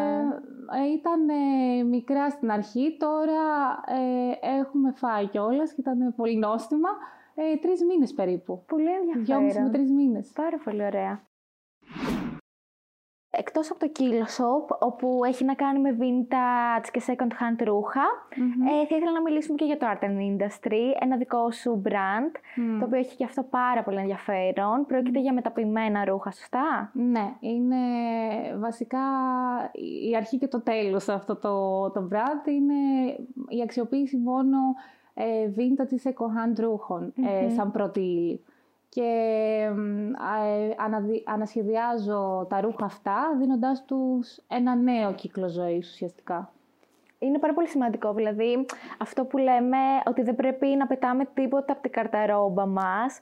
Ε, 0.79 0.93
ήταν 0.93 1.29
ε, 1.29 1.83
μικρά 1.83 2.31
στην 2.31 2.51
αρχή, 2.51 2.97
τώρα 2.99 3.45
ε, 3.87 4.59
έχουμε 4.59 4.93
φάει 4.93 5.27
κιόλας 5.27 5.73
και 5.73 5.81
ήταν 5.81 6.15
πολύ 6.17 6.37
νόστιμα. 6.37 6.89
Ε, 7.39 7.57
τρεις 7.57 7.85
μήνες 7.85 8.13
περίπου. 8.13 8.65
Πολύ 8.67 8.93
ενδιαφέρον. 8.93 9.25
Δυόμιση 9.25 9.61
με 9.61 9.71
τρεις 9.71 9.91
μήνες. 9.91 10.31
Πάρα 10.35 10.59
πολύ 10.65 10.85
ωραία. 10.85 11.27
Εκτός 13.39 13.71
από 13.71 13.81
το 13.81 13.93
Kilo 13.99 14.25
Shop, 14.37 14.77
όπου 14.79 15.21
έχει 15.25 15.45
να 15.45 15.55
κάνει 15.55 15.79
με 15.79 15.97
vintage 16.01 16.87
και 16.93 17.03
second 17.07 17.33
hand 17.33 17.65
ρουχα 17.65 18.07
ε, 18.69 18.87
θα 18.87 18.97
ήθελα 18.97 19.13
να 19.13 19.21
μιλήσουμε 19.21 19.57
και 19.57 19.65
για 19.65 19.77
το 19.77 19.87
Art 19.87 20.05
and 20.05 20.19
Industry, 20.19 20.83
ένα 21.01 21.17
δικό 21.17 21.51
σου 21.51 21.83
brand, 21.85 22.33
το 22.79 22.85
οποίο 22.85 22.99
έχει 22.99 23.17
και 23.17 23.25
αυτό 23.25 23.43
πάρα 23.43 23.83
πολύ 23.83 23.99
ενδιαφέρον. 23.99 24.87
Πρόκειται 24.87 25.21
για 25.21 25.33
μεταποιημένα 25.33 26.05
ρούχα, 26.05 26.31
σωστά; 26.31 26.91
Ναι, 26.93 27.35
είναι 27.41 27.77
βασικά 28.59 28.99
η 30.11 30.17
αρχή 30.17 30.39
και 30.39 30.49
το 30.49 30.63
τέλος 30.63 31.09
αυτό 31.09 31.37
το, 31.37 31.91
το 31.91 32.09
brand. 32.13 32.49
Είναι 32.49 32.75
η 33.49 33.63
αξιοποίηση 33.63 34.17
μόνο 34.17 34.59
ε, 35.19 35.51
vintage 35.57 35.93
ή 35.93 36.01
second 36.05 36.11
hand 36.11 36.59
ρουχων 36.59 37.13
ε, 37.17 37.49
σαν 37.49 37.71
πρώτη 37.71 38.01
ύλη. 38.01 38.45
Και 38.89 39.03
ε, 40.43 41.21
ανασχεδιάζω 41.25 42.47
τα 42.49 42.61
ρούχα 42.61 42.85
αυτά 42.85 43.37
δίνοντάς 43.39 43.85
τους 43.85 44.39
ένα 44.49 44.75
νέο 44.75 45.15
κύκλο 45.15 45.49
ζωής 45.49 45.91
ουσιαστικά 45.91 46.51
είναι 47.19 47.39
πάρα 47.39 47.53
πολύ 47.53 47.69
σημαντικό. 47.69 48.13
Δηλαδή, 48.15 48.67
αυτό 48.99 49.25
που 49.25 49.39
λέμε 49.39 49.77
ότι 50.07 50.23
δεν 50.23 50.35
πρέπει 50.35 50.67
να 50.67 50.87
πετάμε 50.87 51.25
τίποτα 51.35 51.73
από 51.73 51.83
την 51.83 51.91
καρταρόμπα 51.91 52.67
μας. 52.67 53.21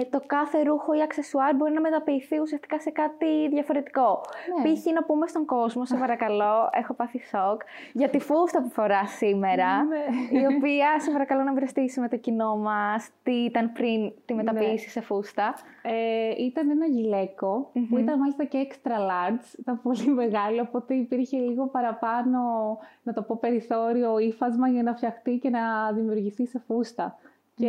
Ε, 0.00 0.04
το 0.10 0.20
κάθε 0.26 0.62
ρούχο 0.62 0.94
ή 0.94 1.02
αξεσουάρ 1.02 1.54
μπορεί 1.54 1.72
να 1.72 1.80
μεταποιηθεί 1.80 2.38
ουσιαστικά 2.40 2.80
σε 2.80 2.90
κάτι 2.90 3.48
διαφορετικό. 3.48 4.20
Ναι. 4.62 4.72
Π.χ. 4.72 4.84
να 4.92 5.04
πούμε 5.04 5.26
στον 5.26 5.44
κόσμο, 5.44 5.84
σε 5.84 5.96
παρακαλώ, 5.96 6.68
έχω 6.80 6.94
πάθει 6.94 7.18
σοκ, 7.18 7.60
για 7.92 8.08
τη 8.08 8.18
φούστα 8.18 8.62
που 8.62 8.68
φορά 8.70 9.06
σήμερα, 9.06 9.84
ναι. 9.84 10.38
η 10.38 10.44
οποία 10.56 11.00
σε 11.00 11.10
παρακαλώ 11.10 11.42
να 11.42 11.54
βρεστήσει 11.54 12.00
με 12.00 12.08
το 12.08 12.16
κοινό 12.16 12.56
μας 12.56 13.10
τι 13.22 13.32
ήταν 13.32 13.72
πριν 13.72 14.12
τη 14.24 14.34
μεταποίηση 14.34 14.84
ναι. 14.84 14.90
σε 14.90 15.00
φούστα. 15.00 15.54
Ε, 15.82 16.44
ήταν 16.44 16.70
ένα 16.70 16.86
που 17.88 17.98
ήταν 17.98 18.18
μάλιστα 18.18 18.44
και 18.44 18.66
extra 18.68 18.90
large, 18.90 19.58
ήταν 19.58 19.80
πολύ 19.82 20.06
μεγάλο, 20.06 20.60
οπότε 20.60 20.94
υπήρχε 20.94 21.38
λίγο 21.38 21.66
παραπάνω 21.66 22.38
το 23.14 23.22
πω, 23.22 23.36
περιθώριο 23.36 24.18
ύφασμα 24.18 24.68
για 24.68 24.82
να 24.82 24.94
φτιαχτεί 24.94 25.38
και 25.38 25.50
να 25.50 25.92
δημιουργηθεί 25.92 26.46
σε 26.46 26.62
φούστα. 26.66 27.18
Και 27.54 27.66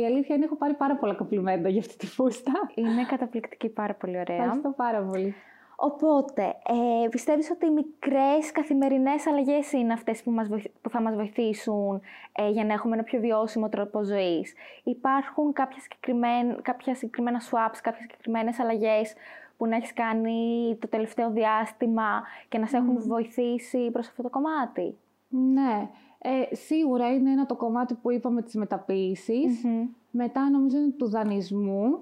η 0.00 0.04
αλήθεια 0.04 0.34
είναι 0.34 0.44
έχω 0.44 0.56
πάρει 0.56 0.74
πάρα 0.74 0.96
πολλά 0.96 1.14
κοπλιμέντα 1.14 1.68
για 1.68 1.80
αυτή 1.80 1.96
τη 1.96 2.06
φούστα. 2.06 2.52
Είναι 2.74 3.04
καταπληκτική, 3.08 3.68
πάρα 3.68 3.94
πολύ 3.94 4.18
ωραία. 4.18 4.36
Ευχαριστώ 4.36 4.72
πάρα 4.76 5.02
πολύ. 5.02 5.34
Οπότε, 5.78 6.42
ε, 6.42 7.08
πιστεύεις 7.08 7.50
ότι 7.50 7.66
οι 7.66 7.70
μικρές 7.70 8.52
καθημερινές 8.52 9.26
αλλαγές 9.26 9.72
είναι 9.72 9.92
αυτές 9.92 10.22
που, 10.22 10.30
μας 10.30 10.48
που 10.82 10.90
θα 10.90 11.00
μας 11.00 11.14
βοηθήσουν 11.14 12.00
ε, 12.32 12.48
για 12.48 12.64
να 12.64 12.72
έχουμε 12.72 12.94
ένα 12.94 13.04
πιο 13.04 13.20
βιώσιμο 13.20 13.68
τρόπο 13.68 14.04
ζωής; 14.04 14.54
Υπάρχουν 14.84 15.52
κάποια, 15.52 15.80
συγκεκριμένα, 15.80 16.56
κάποια 16.62 16.94
συγκεκριμένα 16.94 17.40
swaps, 17.40 17.78
κάποιες 17.82 18.02
συγκεκριμένες 18.02 18.58
αλλαγές 18.58 19.14
που 19.56 19.66
να 19.66 19.76
έχεις 19.76 19.92
κάνει 19.92 20.76
το 20.80 20.88
τελευταίο 20.88 21.30
διάστημα 21.30 22.22
και 22.48 22.58
να 22.58 22.66
σε 22.66 22.76
έχουν 22.76 23.02
βοηθήσει 23.02 23.90
προς 23.90 24.08
αυτό 24.08 24.22
το 24.22 24.30
κομμάτι; 24.30 24.96
Ναι. 25.28 25.90
Ε, 26.18 26.54
σίγουρα 26.54 27.12
είναι 27.12 27.30
ένα 27.30 27.46
το 27.46 27.54
κομμάτι 27.54 27.94
που 27.94 28.10
είπαμε 28.10 28.42
της 28.42 28.54
μεταποίησης. 28.54 29.64
Μετά 30.10 30.50
νομίζω 30.50 30.78
είναι 30.78 30.92
του 30.98 31.08
δανεισμού 31.08 31.98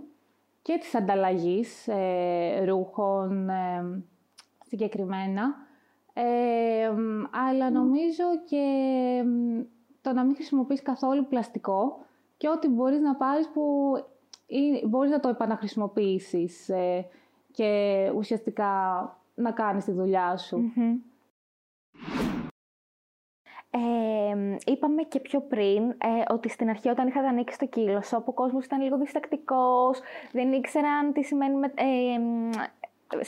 και 0.62 0.78
της 0.80 0.94
ανταλλαγής 0.94 1.88
ε, 1.88 2.64
ρούχων 2.64 3.49
ε, 3.49 4.02
συγκεκριμένα. 4.66 5.54
Ε, 6.12 6.90
αλλά 7.49 7.70
νομίζω 7.70 8.25
και 8.46 8.64
το 10.00 10.12
να 10.12 10.25
μην 10.25 10.34
χρησιμοποιείς 10.34 10.82
καθόλου 10.82 11.26
πλαστικό 11.26 12.04
και 12.37 12.49
ό,τι 12.49 12.68
μπορείς 12.68 13.00
να 13.00 13.16
πάρεις 13.16 13.49
που 13.49 13.92
μπορείς 14.87 15.11
να 15.11 15.20
το 15.20 15.28
επαναχρησιμοποιήσεις 15.28 16.70
και 17.54 18.11
ουσιαστικά 18.16 18.73
να 19.34 19.50
κάνεις 19.50 19.84
τη 19.84 19.92
δουλειά 19.92 20.37
σου. 20.37 20.73
Ε, 23.70 24.56
είπαμε 24.64 25.02
και 25.02 25.20
πιο 25.20 25.40
πριν 25.40 25.90
ε, 25.90 26.32
ότι 26.32 26.49
στην 26.49 26.68
αρχή 26.68 26.88
όταν 26.88 27.08
είχατε 27.08 27.26
ανοίξει 27.26 27.58
το 27.58 27.66
κύλος, 27.66 28.12
όπου 28.12 28.25
ο 28.26 28.32
κόσμος 28.32 28.64
ήταν 28.64 28.80
λίγο 28.80 28.99
διστακτικός, 28.99 30.00
δεν 30.32 30.52
ήξεραν 30.52 31.12
τι 31.12 31.23
σημαίνει 31.23 31.54
με, 31.54 31.73
ε, 31.75 32.16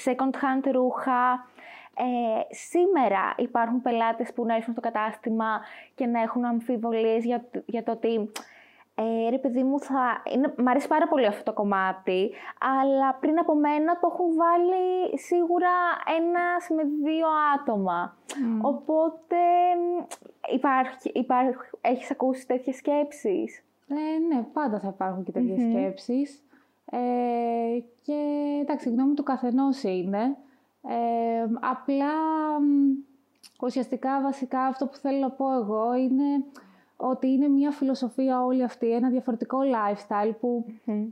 second 0.05 0.35
hand 0.35 0.71
ρούχα. 0.73 1.49
Ε, 1.99 2.55
σήμερα 2.55 3.35
υπάρχουν 3.37 3.83
πελάτες 3.83 4.33
που 4.33 4.45
να 4.45 4.55
έρθουν 4.55 4.73
στο 4.73 4.83
κατάστημα 4.83 5.61
και 5.95 6.07
να 6.07 6.23
έχουν 6.23 6.45
αμφιβολίες 6.45 7.25
για, 7.25 7.45
για 7.67 7.83
το 7.83 7.93
ότι 7.93 8.31
ε, 8.99 9.31
ρε 9.31 9.39
παιδί 9.39 9.63
μου, 9.63 9.81
θα... 9.81 10.23
Είναι... 10.35 10.55
μ' 10.57 10.69
αρέσει 10.69 10.89
πάρα 10.89 11.09
πολύ 11.09 11.27
αυτό 11.27 11.43
το 11.43 11.53
κομμάτι, 11.53 12.31
αλλά 12.59 13.15
πριν 13.15 13.39
από 13.39 13.55
μένα 13.55 13.99
το 13.99 14.09
έχουν 14.13 14.27
βάλει 14.37 15.19
σίγουρα 15.19 15.71
ένα 16.19 16.77
με 16.77 16.83
δύο 17.03 17.27
άτομα. 17.55 18.17
Οπότε, 18.63 19.37
υπάρχει, 20.55 21.11
υπάρχει... 21.15 21.57
έχεις 21.81 22.11
ακούσει 22.11 22.47
τέτοιες 22.47 22.77
σκέψεις; 22.77 23.65
Ε, 23.89 24.35
ναι, 24.35 24.43
πάντα 24.43 24.79
θα 24.79 24.89
υπάρχουν 24.89 25.25
και 25.25 25.33
τέτοιες 25.33 25.61
σκέψεις. 25.61 26.45
Ε, 26.91 27.79
και 28.03 28.19
εντάξει, 28.61 28.89
γνώμη 28.89 29.15
του 29.15 29.23
καθενός 29.23 29.83
είναι. 29.83 30.37
Ε, 30.89 31.47
απλά, 31.61 32.13
ουσιαστικά, 33.63 34.21
βασικά, 34.21 34.61
αυτό 34.61 34.87
που 34.87 34.97
θέλω 34.97 35.19
να 35.19 35.31
πω 35.31 35.53
εγώ 35.53 35.95
είναι 35.95 36.45
ότι 36.97 37.27
είναι 37.27 37.49
μια 37.49 37.71
φιλοσοφία 37.71 38.45
όλη 38.45 38.63
αυτή, 38.63 38.93
ένα 38.93 39.09
διαφορετικό 39.09 39.59
lifestyle 39.63 40.35
που 40.41 40.65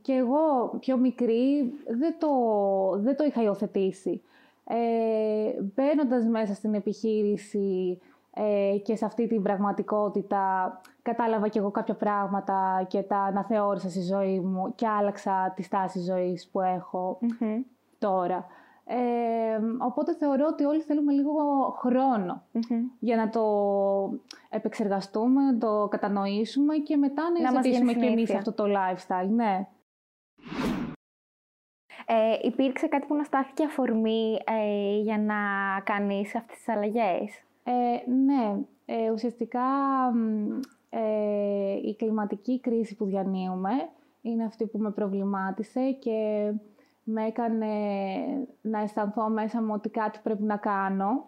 και 0.02 0.12
εγώ 0.12 0.76
πιο 0.80 0.96
μικρή 0.96 1.72
δεν 1.86 2.14
το, 2.18 2.28
δεν 2.96 3.16
το 3.16 3.24
είχα 3.24 3.42
υιοθετήσει. 3.42 4.22
Ε, 4.64 5.62
Μπαίνοντας 5.74 6.26
μέσα 6.26 6.54
στην 6.54 6.74
επιχείρηση 6.74 7.98
ε, 8.34 8.76
και 8.78 8.96
σε 8.96 9.04
αυτή 9.04 9.26
την 9.26 9.42
πραγματικότητα 9.42 10.80
κατάλαβα 11.02 11.48
και 11.48 11.58
εγώ 11.58 11.70
κάποια 11.70 11.94
πράγματα 11.94 12.86
και 12.88 13.02
τα 13.02 13.18
αναθεώρησα 13.18 13.90
στη 13.90 14.02
ζωή 14.02 14.40
μου 14.40 14.74
και 14.74 14.86
άλλαξα 14.86 15.52
τη 15.56 15.62
στάση 15.62 16.00
ζωής 16.00 16.48
που 16.48 16.60
εχω 16.60 17.18
τώρα. 17.98 18.46
Ε, 18.86 19.58
οπότε 19.78 20.14
θεωρώ 20.14 20.46
ότι 20.46 20.64
όλοι 20.64 20.80
θέλουμε 20.80 21.12
λίγο 21.12 21.32
για 22.98 23.16
να 23.16 23.28
το 23.28 23.44
επεξεργαστούμε, 24.48 25.42
να 25.42 25.58
το 25.58 25.88
κατανοήσουμε 25.90 26.76
και 26.76 26.96
μετά 26.96 27.22
να, 27.22 27.40
να 27.40 27.50
υιοθετήσουμε 27.52 27.92
και 27.92 28.06
εμείς 28.06 28.34
αυτό 28.34 28.52
το 28.52 28.64
lifestyle. 28.64 29.28
Ναι. 29.28 29.68
Ε, 32.06 32.38
υπήρξε 32.42 32.86
κάτι 32.86 33.06
που 33.06 33.14
να 33.14 33.24
στάθηκε 33.24 33.64
αφορμή 33.64 34.38
ε, 34.44 34.98
για 35.00 35.18
να 35.18 35.34
κάνεις 35.84 36.34
αυτές 36.34 36.56
τις 36.56 36.68
αλλαγές; 36.68 37.44
Ε, 37.64 38.10
ναι, 38.10 38.60
ε, 38.84 39.10
ουσιαστικά 39.10 39.62
ε, 40.90 41.72
η 41.82 41.96
κλιματική 41.96 42.60
κρίση 42.60 42.96
που 42.96 43.04
διανύουμε 43.04 43.70
είναι 44.22 44.44
αυτή 44.44 44.66
που 44.66 44.78
με 44.78 44.90
προβλημάτισε 44.90 45.90
και 45.90 46.50
με 47.04 47.24
έκανε 47.26 47.66
να 48.60 48.80
αισθανθώ 48.80 49.28
μέσα 49.28 49.62
μου 49.62 49.70
ότι 49.74 49.88
κάτι 49.88 50.18
πρέπει 50.22 50.42
να 50.42 50.56
κανω 50.56 51.24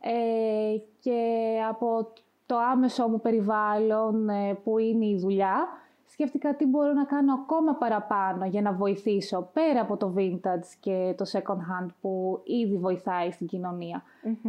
ε, 0.00 0.76
και 1.00 1.20
από 1.68 2.12
το 2.46 2.56
άμεσο 2.72 3.08
μου 3.08 3.20
περιβάλλον 3.20 4.28
ε, 4.28 4.54
που 4.64 4.78
είναι 4.78 5.06
η 5.06 5.18
δουλειά, 5.18 5.68
σκέφτηκα 6.06 6.56
τι 6.56 6.66
μπορώ 6.66 6.92
να 6.92 7.04
κάνω 7.04 7.32
ακόμα 7.32 7.74
παραπάνω 7.74 8.44
για 8.44 8.62
να 8.62 8.72
βοηθήσω 8.72 9.50
πέρα 9.52 9.80
από 9.80 9.96
το 9.96 10.14
vintage 10.16 10.76
και 10.80 11.14
το 11.16 11.24
second 11.32 11.58
hand 11.58 11.88
που 12.00 12.40
ήδη 12.44 12.76
βοηθάει 12.76 13.30
στην 13.30 13.46
κοινωνία. 13.46 14.02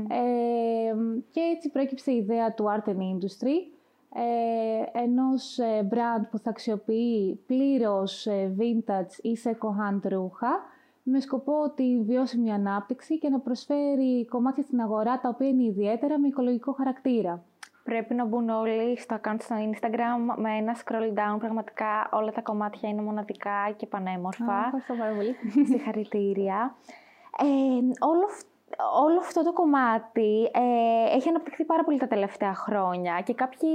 Ε, 0.07 0.95
και 1.31 1.39
έτσι 1.55 1.69
προέκυψε 1.69 2.11
η 2.11 2.15
ιδέα 2.15 2.53
του 2.53 2.65
Art 2.65 2.89
and 2.89 2.97
Industry, 2.97 3.78
ε, 4.13 4.99
ενός 5.01 5.57
ε, 5.57 5.87
brand 5.91 6.27
που 6.31 6.37
θα 6.37 6.49
αξιοποιεί 6.49 7.43
πλήρως 7.47 8.25
ε, 8.25 8.55
vintage 8.59 9.21
ή 9.21 9.37
second 9.43 9.81
hand 9.81 10.09
ρούχα 10.11 10.59
με 11.03 11.19
σκοπό 11.19 11.71
τη 11.75 12.01
βιώσιμη 12.01 12.51
ανάπτυξη 12.51 13.19
και 13.19 13.29
να 13.29 13.39
προσφέρει 13.39 14.25
κομμάτια 14.25 14.63
στην 14.63 14.81
αγορά 14.81 15.19
τα 15.19 15.29
οποία 15.29 15.47
είναι 15.47 15.63
ιδιαίτερα 15.63 16.19
με 16.19 16.27
οικολογικό 16.27 16.71
χαρακτήρα. 16.71 17.43
Πρέπει 17.83 18.13
να 18.13 18.25
μπουν 18.25 18.49
όλοι 18.49 18.99
στο 18.99 19.19
account 19.21 19.37
στο 19.39 19.55
Instagram 19.55 20.35
με 20.37 20.49
ένα 20.57 20.75
scroll 20.75 21.13
down. 21.13 21.39
Πραγματικά 21.39 22.09
όλα 22.11 22.31
τα 22.31 22.41
κομμάτια 22.41 22.89
είναι 22.89 23.01
μοναδικά 23.01 23.73
και 23.75 23.85
πανέμορφα. 23.85 24.63
Ευχαριστώ 24.65 24.93
πάρα 24.93 25.15
πολύ. 25.15 25.35
Συγχαρητήρια. 25.69 26.75
Ε, 27.37 28.05
όλο, 28.05 28.27
όλο 29.03 29.19
αυτό 29.19 29.43
το 29.43 29.53
κομμάτι 29.53 30.49
ε, 30.53 31.15
έχει 31.15 31.29
αναπτυχθεί 31.29 31.65
πάρα 31.65 31.83
πολύ 31.83 31.97
τα 31.97 32.07
τελευταία 32.07 32.53
χρόνια 32.53 33.21
και 33.25 33.33
κάποιοι 33.33 33.69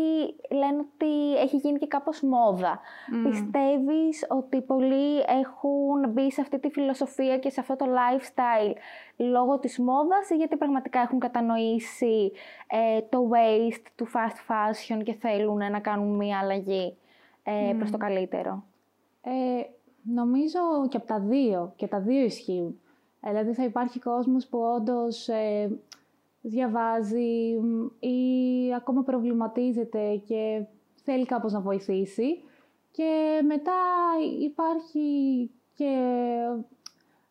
λένε 0.51 0.79
ότι 0.79 1.37
έχει 1.37 1.57
γίνει 1.57 1.79
και 1.79 1.87
κάπως 1.87 2.23
μόδα. 2.23 2.81
Mm. 2.81 3.29
Πιστεύεις 3.29 4.27
ότι 4.29 4.63
πολλοί 4.63 5.19
έχουν 5.19 6.11
μπει 6.11 6.33
σε 6.33 6.41
αυτή 6.41 6.59
τη 6.59 6.71
φιλοσοφία 6.71 7.39
και 7.39 7.51
σε 7.51 7.61
αυτό 7.61 7.77
το 7.77 7.87
lifestyle 7.87 8.75
λόγω 9.17 9.59
της 9.59 9.79
μόδας 9.79 10.31
ή 10.31 10.37
γιατί 10.37 10.57
πραγματικά 10.57 11.01
έχουν 11.01 11.19
κατανοήσει 11.19 12.33
ε, 12.67 13.01
το 13.01 13.31
waste 13.33 13.85
του 13.97 14.07
fast 14.07 14.53
fashion 14.53 15.03
και 15.05 15.13
θέλουν 15.13 15.57
να 15.57 15.81
κάνουν 15.81 16.17
μία 16.17 16.39
αλλαγή 16.39 16.97
ε, 17.43 17.75
προς 17.79 17.91
το 17.91 17.97
καλύτερο; 17.97 18.65
Ε, 19.23 19.31
νομίζω 20.03 20.89
και 20.89 20.97
από 20.97 21.07
τα 21.07 21.21
δύο, 21.21 21.73
και 21.77 21.87
τα 21.87 22.01
δύο 22.01 22.25
ισχύουν. 22.25 22.79
Δηλαδή 23.27 23.53
θα 23.53 23.65
υπάρχει 23.65 23.99
κόσμος 23.99 24.47
που 24.47 24.59
όντως 24.59 25.29
ε, 25.29 25.79
διαβάζει 26.41 27.61
ή 27.99 28.19
ακόμα 28.77 29.03
προβληματίζεται 29.03 30.23
και 30.27 30.65
θέλει 31.03 31.27
κάπως 31.27 31.53
να 31.53 31.61
βοηθήσει. 31.61 32.43
Και 32.91 33.41
μετά 33.47 33.73
υπάρχει 34.41 35.51
και 35.75 35.95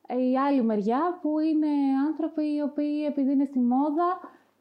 η 0.08 0.38
άλλη 0.38 0.64
μεριά 0.64 1.20
που 1.22 1.40
είναι 1.40 1.68
άνθρωποι 2.08 2.44
οι 2.56 2.62
οποίοι 2.62 3.06
επειδή 3.08 3.32
είναι 3.32 3.46
στη 3.46 3.60
μόδα 3.60 4.20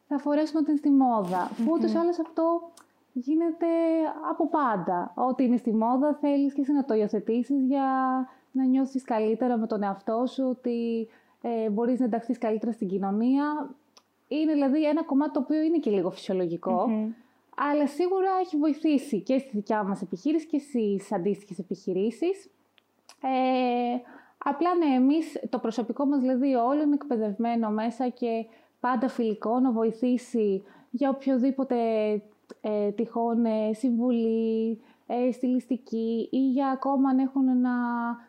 θα 0.08 0.18
φορέσουν 0.18 0.56
ότι 0.56 0.70
είναι 0.70 0.78
στη 0.78 0.90
μόδα. 0.90 1.48
Mm-hmm. 1.48 1.64
Που 1.64 1.72
ούτως 1.72 1.94
άλλως 1.94 2.18
αυτό 2.18 2.70
γίνεται 3.12 3.66
από 4.30 4.48
πάντα. 4.48 5.12
Ό,τι 5.14 5.44
είναι 5.44 5.56
στη 5.56 5.74
μόδα 5.74 6.14
θέλεις 6.20 6.52
και 6.52 6.60
εσύ 6.60 6.72
να 6.72 6.84
το 6.84 6.94
υιοθετήσεις 6.94 7.64
για 7.64 7.86
να 8.52 8.64
νιώσεις 8.64 9.04
καλύτερα 9.04 9.56
με 9.56 9.66
τον 9.66 9.82
εαυτό 9.82 10.26
σου, 10.26 10.46
ότι 10.48 11.08
ε, 11.42 11.68
μπορείς 11.70 11.98
να 11.98 12.04
ενταχθείς 12.04 12.38
καλύτερα 12.38 12.72
στην 12.72 12.88
κοινωνία. 12.88 13.74
Είναι 14.28 14.52
δηλαδή 14.52 14.86
ένα 14.86 15.02
κομμάτι 15.04 15.32
το 15.32 15.40
οποίο 15.40 15.60
είναι 15.60 15.78
και 15.78 15.90
λίγο 15.90 16.10
αλλά 17.56 17.86
σίγουρα 17.86 18.28
έχει 18.40 18.56
βοηθήσει 18.56 19.20
και 19.20 19.38
στη 19.38 19.50
δικιά 19.52 19.82
μας 19.82 20.02
επιχείρηση 20.02 20.46
και 20.46 20.58
στις 20.58 21.12
αντίστοιχες 21.12 21.58
επιχειρήσεις. 21.58 22.50
Ε, 23.22 24.00
απλά 24.38 24.74
ναι, 24.74 24.94
εμείς 24.94 25.40
το 25.48 25.58
προσωπικό 25.58 26.04
μας 26.04 26.20
δηλαδή 26.20 26.54
όλο 26.54 26.82
είναι 26.82 26.94
εκπαιδευμένο 26.94 27.70
μέσα 27.70 28.08
και 28.08 28.46
πάντα 28.80 29.08
φιλικό 29.08 29.60
να 29.60 29.70
βοηθήσει 29.70 30.62
για 30.90 31.10
οποιοδήποτε 31.10 31.76
ε, 32.60 32.90
τυχόν 32.90 33.44
ε, 33.44 33.72
συμβουλή, 33.72 34.80
ε, 35.06 35.32
στιλιστική 35.32 36.28
ή 36.30 36.50
για 36.50 36.68
ακόμα 36.68 37.08
αν 37.10 37.18
έχουν 37.18 37.60
να 37.60 37.70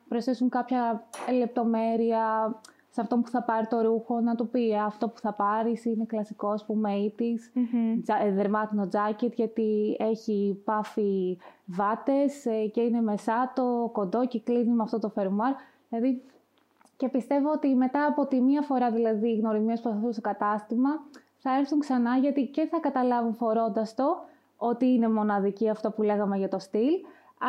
προσθέσουν 0.07 0.49
κάποια 0.49 1.07
λεπτομέρεια 1.37 2.55
σε 2.93 3.01
αυτό 3.01 3.17
που 3.17 3.29
θα 3.29 3.43
πάρει 3.43 3.67
το 3.67 3.81
ρούχο 3.81 4.19
να 4.19 4.35
του 4.35 4.47
πει 4.47 4.71
«Ε, 4.71 4.79
αυτό 4.79 5.09
που 5.09 5.19
θα 5.19 5.33
πάρεις 5.33 5.85
είναι 5.85 6.05
κλασικός 6.05 6.53
ας 6.53 6.65
πούμε 6.65 7.13
80's, 7.17 7.21
mm-hmm. 7.21 8.31
δερμάτινο 8.33 8.87
τζάκετ 8.87 9.33
γιατί 9.33 9.95
έχει 9.99 10.61
πάφει 10.63 11.37
βάτες 11.65 12.45
ε, 12.45 12.65
και 12.67 12.81
είναι 12.81 13.01
μεσάτο, 13.01 13.89
κοντό 13.93 14.27
και 14.27 14.39
κλείνει 14.39 14.73
με 14.73 14.83
αυτό 14.83 14.99
το 14.99 15.09
φερμουάρ. 15.09 15.53
Δηλαδή, 15.89 16.21
και 16.97 17.09
πιστεύω 17.09 17.51
ότι 17.51 17.75
μετά 17.75 18.05
από 18.05 18.27
τη 18.27 18.41
μία 18.41 18.61
φορά 18.61 18.91
δηλαδή 18.91 19.35
γνωριμίες 19.35 19.81
που 19.81 19.89
θα 19.89 20.11
στο 20.11 20.21
κατάστημα 20.21 20.89
θα 21.37 21.57
έρθουν 21.57 21.79
ξανά 21.79 22.17
γιατί 22.17 22.47
και 22.47 22.65
θα 22.65 22.79
καταλάβουν 22.79 23.33
φορώντας 23.33 23.95
το 23.95 24.25
ότι 24.57 24.85
είναι 24.85 25.09
μοναδική 25.09 25.69
αυτό 25.69 25.91
που 25.91 26.01
λέγαμε 26.01 26.37
για 26.37 26.49
το 26.49 26.59
στυλ 26.59 26.91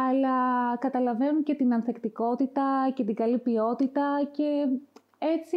αλλά 0.08 0.36
καταλαβαίνουν 0.78 1.42
και 1.42 1.54
την 1.54 1.74
ανθεκτικότητα 1.74 2.92
και 2.94 3.04
την 3.04 3.14
καλή 3.14 3.38
ποιότητα 3.38 4.28
και 4.32 4.66
έτσι 5.18 5.56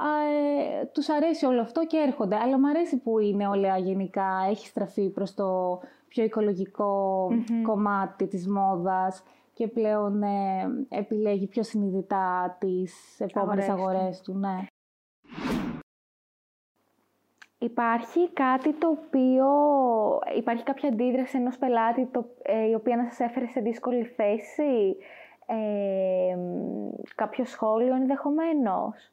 ε, 0.00 0.84
τους 0.84 1.08
αρέσει 1.08 1.46
όλο 1.46 1.60
αυτό 1.60 1.86
και 1.86 1.96
έρχονται. 1.96 2.36
Αλλά 2.36 2.58
μου 2.58 2.68
αρέσει 2.68 2.96
που 2.96 3.18
είναι 3.18 3.48
όλα 3.48 3.78
γενικά, 3.78 4.46
έχει 4.48 4.66
στραφεί 4.66 5.10
προς 5.10 5.34
το 5.34 5.80
πιο 6.08 6.24
οικολογικο 6.24 7.28
κομμάτι 7.62 8.26
της 8.26 8.48
μόδας 8.48 9.22
και 9.52 9.68
πλέον 9.68 10.22
ε, 10.22 10.68
επιλέγει 10.88 11.46
πιο 11.46 11.62
συνειδητά 11.62 12.56
τις 12.60 13.20
επόμενες 13.20 13.68
αγορές, 13.68 14.20
του. 14.20 14.38
Ναι. 14.38 14.66
Υπάρχει 17.58 18.32
κάτι 18.32 18.72
το 18.72 18.88
οποίο, 18.88 19.46
υπάρχει 20.36 20.62
κάποια 20.62 20.88
αντίδραση 20.88 21.36
ενός 21.38 21.58
πελάτη 21.58 22.06
το, 22.06 22.24
ε, 22.42 22.68
η 22.68 22.74
οποία 22.74 22.96
να 22.96 23.04
σας 23.04 23.20
έφερε 23.20 23.46
σε 23.46 23.60
δύσκολη 23.60 24.04
θέση; 24.04 24.96
Ε, 25.50 26.36
κάποιο 27.14 27.44
σχόλιο 27.44 27.94
ενδεχομένως; 27.94 29.12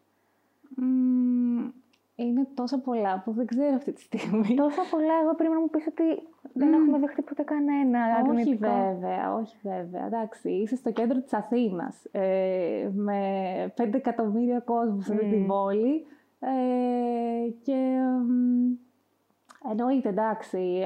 είναι 2.16 2.48
τόσα 2.54 2.80
πολλά 2.80 3.22
που 3.26 3.32
δεν 3.32 3.46
ξέρω 3.46 3.76
αυτή 3.76 3.92
τη 3.92 4.02
στιγμή. 4.02 4.56
Τόσα 4.56 4.82
πολλά, 4.92 5.14
εγώ 5.24 5.36
πρέπει 5.36 5.54
να 5.54 5.60
μου 5.60 5.70
πεις 5.70 5.88
ότι 5.88 6.04
δεν 6.54 6.74
έχουμε 6.74 7.00
δεχτεί 7.00 7.22
ποτέ 7.22 7.44
κανένα 7.44 8.00
Όχι 8.30 8.56
βέβαια, 8.56 9.34
όχι 9.34 9.56
βέβαια. 9.62 10.06
Εντάξει, 10.06 10.50
είσαι 10.50 10.76
στο 10.76 10.92
κέντρο 10.92 11.22
της 11.22 11.34
Αθήνας, 11.34 12.06
ε, 12.12 12.90
με 12.94 13.20
5 13.78 13.94
εκατομμύρια 13.94 14.60
κόσμου 14.60 15.02
σε 15.02 15.14
αυτή 15.14 15.30
την 15.30 15.48
πόλη 15.48 16.06
ε, 16.40 17.50
και 17.64 17.98
εννοείται, 19.70 20.10
εντάξει, 20.10 20.84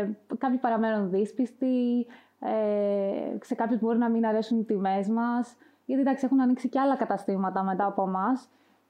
ε, 0.00 0.10
κάποιοι 0.38 0.58
παραμένουν 0.58 1.10
δύσπιστοι, 1.10 2.06
ε, 2.40 3.44
σε 3.44 3.54
κάποιους 3.54 3.80
μπορεί 3.80 3.98
να 3.98 4.08
μην 4.08 4.26
αρέσουν 4.26 4.58
οι 4.58 4.64
τιμές 4.64 5.08
μας, 5.08 5.56
γιατί 5.84 6.02
εντάξει 6.02 6.24
έχουν 6.24 6.40
ανοίξει 6.40 6.68
και 6.68 6.80
άλλα 6.80 6.96
καταστήματα 6.96 7.62
μετά 7.62 7.86
από 7.86 8.02
εμά, 8.02 8.40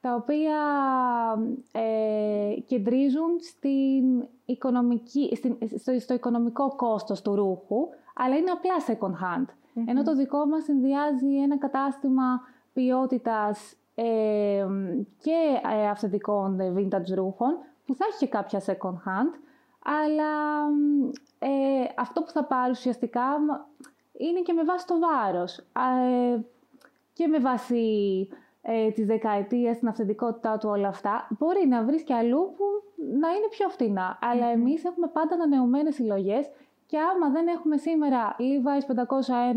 τα 0.00 0.14
οποία 0.14 0.58
ε, 1.72 2.60
κεντρίζουν 2.66 3.30
στην 3.40 4.28
οικονομική, 4.44 5.36
στην, 5.36 5.56
στο, 5.78 5.98
στο, 5.98 6.14
οικονομικό 6.14 6.76
κόστος 6.76 7.22
του 7.22 7.34
ρούχου, 7.34 7.88
αλλά 8.14 8.36
είναι 8.36 8.50
απλά 8.50 8.74
second 8.86 9.12
hand. 9.24 9.46
Ενώ 9.86 10.02
το 10.02 10.14
δικό 10.16 10.46
μας 10.46 10.64
συνδυάζει 10.64 11.36
ένα 11.42 11.58
κατάστημα 11.58 12.40
ποιότητας 12.72 13.74
ε, 13.94 14.66
και 15.18 15.60
ε, 15.72 15.88
αυθεντικών 15.88 16.58
vintage 16.76 17.14
ρούχων, 17.14 17.58
που 17.86 17.94
θα 17.94 18.04
έχει 18.08 18.18
και 18.18 18.26
κάποια 18.26 18.60
second 18.66 18.94
hand, 18.94 19.32
αλλά 19.98 20.32
ε, 21.38 21.84
αυτό 21.96 22.22
που 22.22 22.30
θα 22.30 22.44
πάρει 22.44 22.70
ουσιαστικά 22.70 23.22
είναι 24.12 24.40
και 24.40 24.52
με 24.52 24.64
βάση 24.64 24.86
το 24.86 24.98
βάρος 24.98 25.58
ε, 25.58 26.40
και 27.12 27.26
με 27.26 27.38
βάση 27.38 27.84
ε, 28.62 28.90
της 28.90 29.06
δεκαετίας, 29.06 29.78
την 29.78 29.88
αυθεντικότητά 29.88 30.58
του 30.58 30.68
όλα 30.68 30.88
αυτά. 30.88 31.28
Μπορεί 31.38 31.66
να 31.66 31.84
βρεις 31.84 32.02
και 32.02 32.14
αλλού 32.14 32.54
που 32.56 32.64
να 32.96 33.28
είναι 33.28 33.48
πιο 33.50 33.68
φτηνά, 33.68 34.18
αλλά 34.22 34.46
εμείς 34.46 34.84
έχουμε 34.84 35.06
πάντα 35.06 35.34
ανανεωμένες 35.34 35.94
συλλογές 35.94 36.50
και 36.86 36.98
άμα 36.98 37.30
δεν 37.30 37.46
έχουμε 37.46 37.76
σήμερα 37.76 38.36
Levi's 38.38 38.94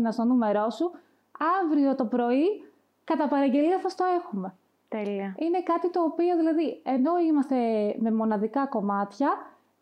501 0.06 0.08
στο 0.10 0.24
νούμερό 0.24 0.70
σου, 0.70 0.90
αύριο 1.62 1.94
το 1.94 2.04
πρωί 2.04 2.44
κατά 3.04 3.28
παραγγελία 3.28 3.78
θα 3.78 3.88
στο 3.88 4.04
έχουμε. 4.04 4.54
Τέλεια. 4.88 5.34
Είναι 5.38 5.62
κάτι 5.62 5.90
το 5.90 6.02
οποίο 6.02 6.36
δηλαδή, 6.36 6.80
ενώ 6.82 7.18
είμαστε 7.28 7.56
με 7.98 8.12
μοναδικά 8.12 8.66
κομμάτια, 8.66 9.28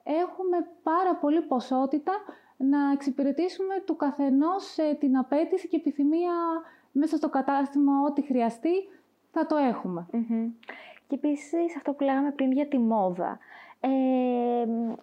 έχουμε 0.04 0.66
πάρα 0.82 1.14
πολύ 1.14 1.40
ποσότητα 1.40 2.12
να 2.56 2.90
εξυπηρετήσουμε 2.92 3.82
του 3.86 3.96
καθενός 3.96 4.78
ε, 4.78 4.96
την 5.00 5.16
απέτηση 5.16 5.68
και 5.68 5.76
επιθυμία 5.76 6.32
μέσα 6.92 7.16
στο 7.16 7.28
κατάστημα. 7.28 7.92
Ό,τι 8.06 8.22
χρειαστεί 8.22 8.88
θα 9.30 9.46
το 9.46 9.56
εχουμε 9.56 10.06
Και 11.06 11.14
επίσης 11.14 11.76
αυτό 11.76 11.92
που 11.92 12.04
λέγαμε 12.04 12.30
πριν 12.30 12.52
για 12.52 12.66
τη 12.66 12.78
μόδα. 12.78 13.38
Ε, 13.80 13.88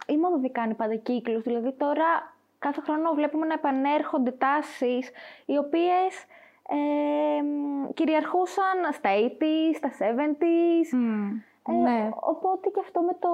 η 0.07 0.17
μόδα 0.17 0.37
δεν 0.37 0.51
κάνει 0.51 0.73
πάντα 0.73 0.95
κύκλους, 0.95 1.43
δηλαδή 1.43 1.71
τώρα 1.71 2.37
κάθε 2.59 2.81
χρόνο 2.81 3.13
βλέπουμε 3.13 3.45
να 3.45 3.53
επανέρχονται 3.53 4.31
τάσεις 4.31 5.11
οι 5.45 5.57
οποίες 5.57 6.25
ε, 6.69 7.43
κυριαρχούσαν 7.93 8.77
στα 8.91 9.09
80s, 9.09 9.75
στα 9.75 9.89
70s. 9.99 10.97
Ε, 10.97 11.48
ναι. 11.67 12.09
Οπότε 12.19 12.69
και 12.69 12.79
αυτό 12.79 13.01
με 13.01 13.13
το 13.19 13.29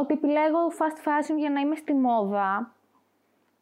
ότι 0.00 0.12
επιλέγω 0.14 0.58
fast 0.78 1.08
fashion 1.08 1.38
για 1.38 1.50
να 1.50 1.60
είμαι 1.60 1.74
στη 1.74 1.94
μόδα, 1.94 2.72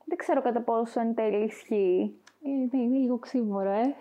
δεν 0.05 0.19
ξέρω 0.19 0.43
κατά 0.43 0.61
πόσο 0.61 1.01
εν 1.01 1.15
τέλει 1.15 1.45
ισχύει. 1.45 2.15
Ε, 2.45 2.77
ναι, 2.77 2.83
είναι 2.83 2.99
λίγο 2.99 3.19
ξύμορο, 3.19 3.71
ε. 3.71 3.95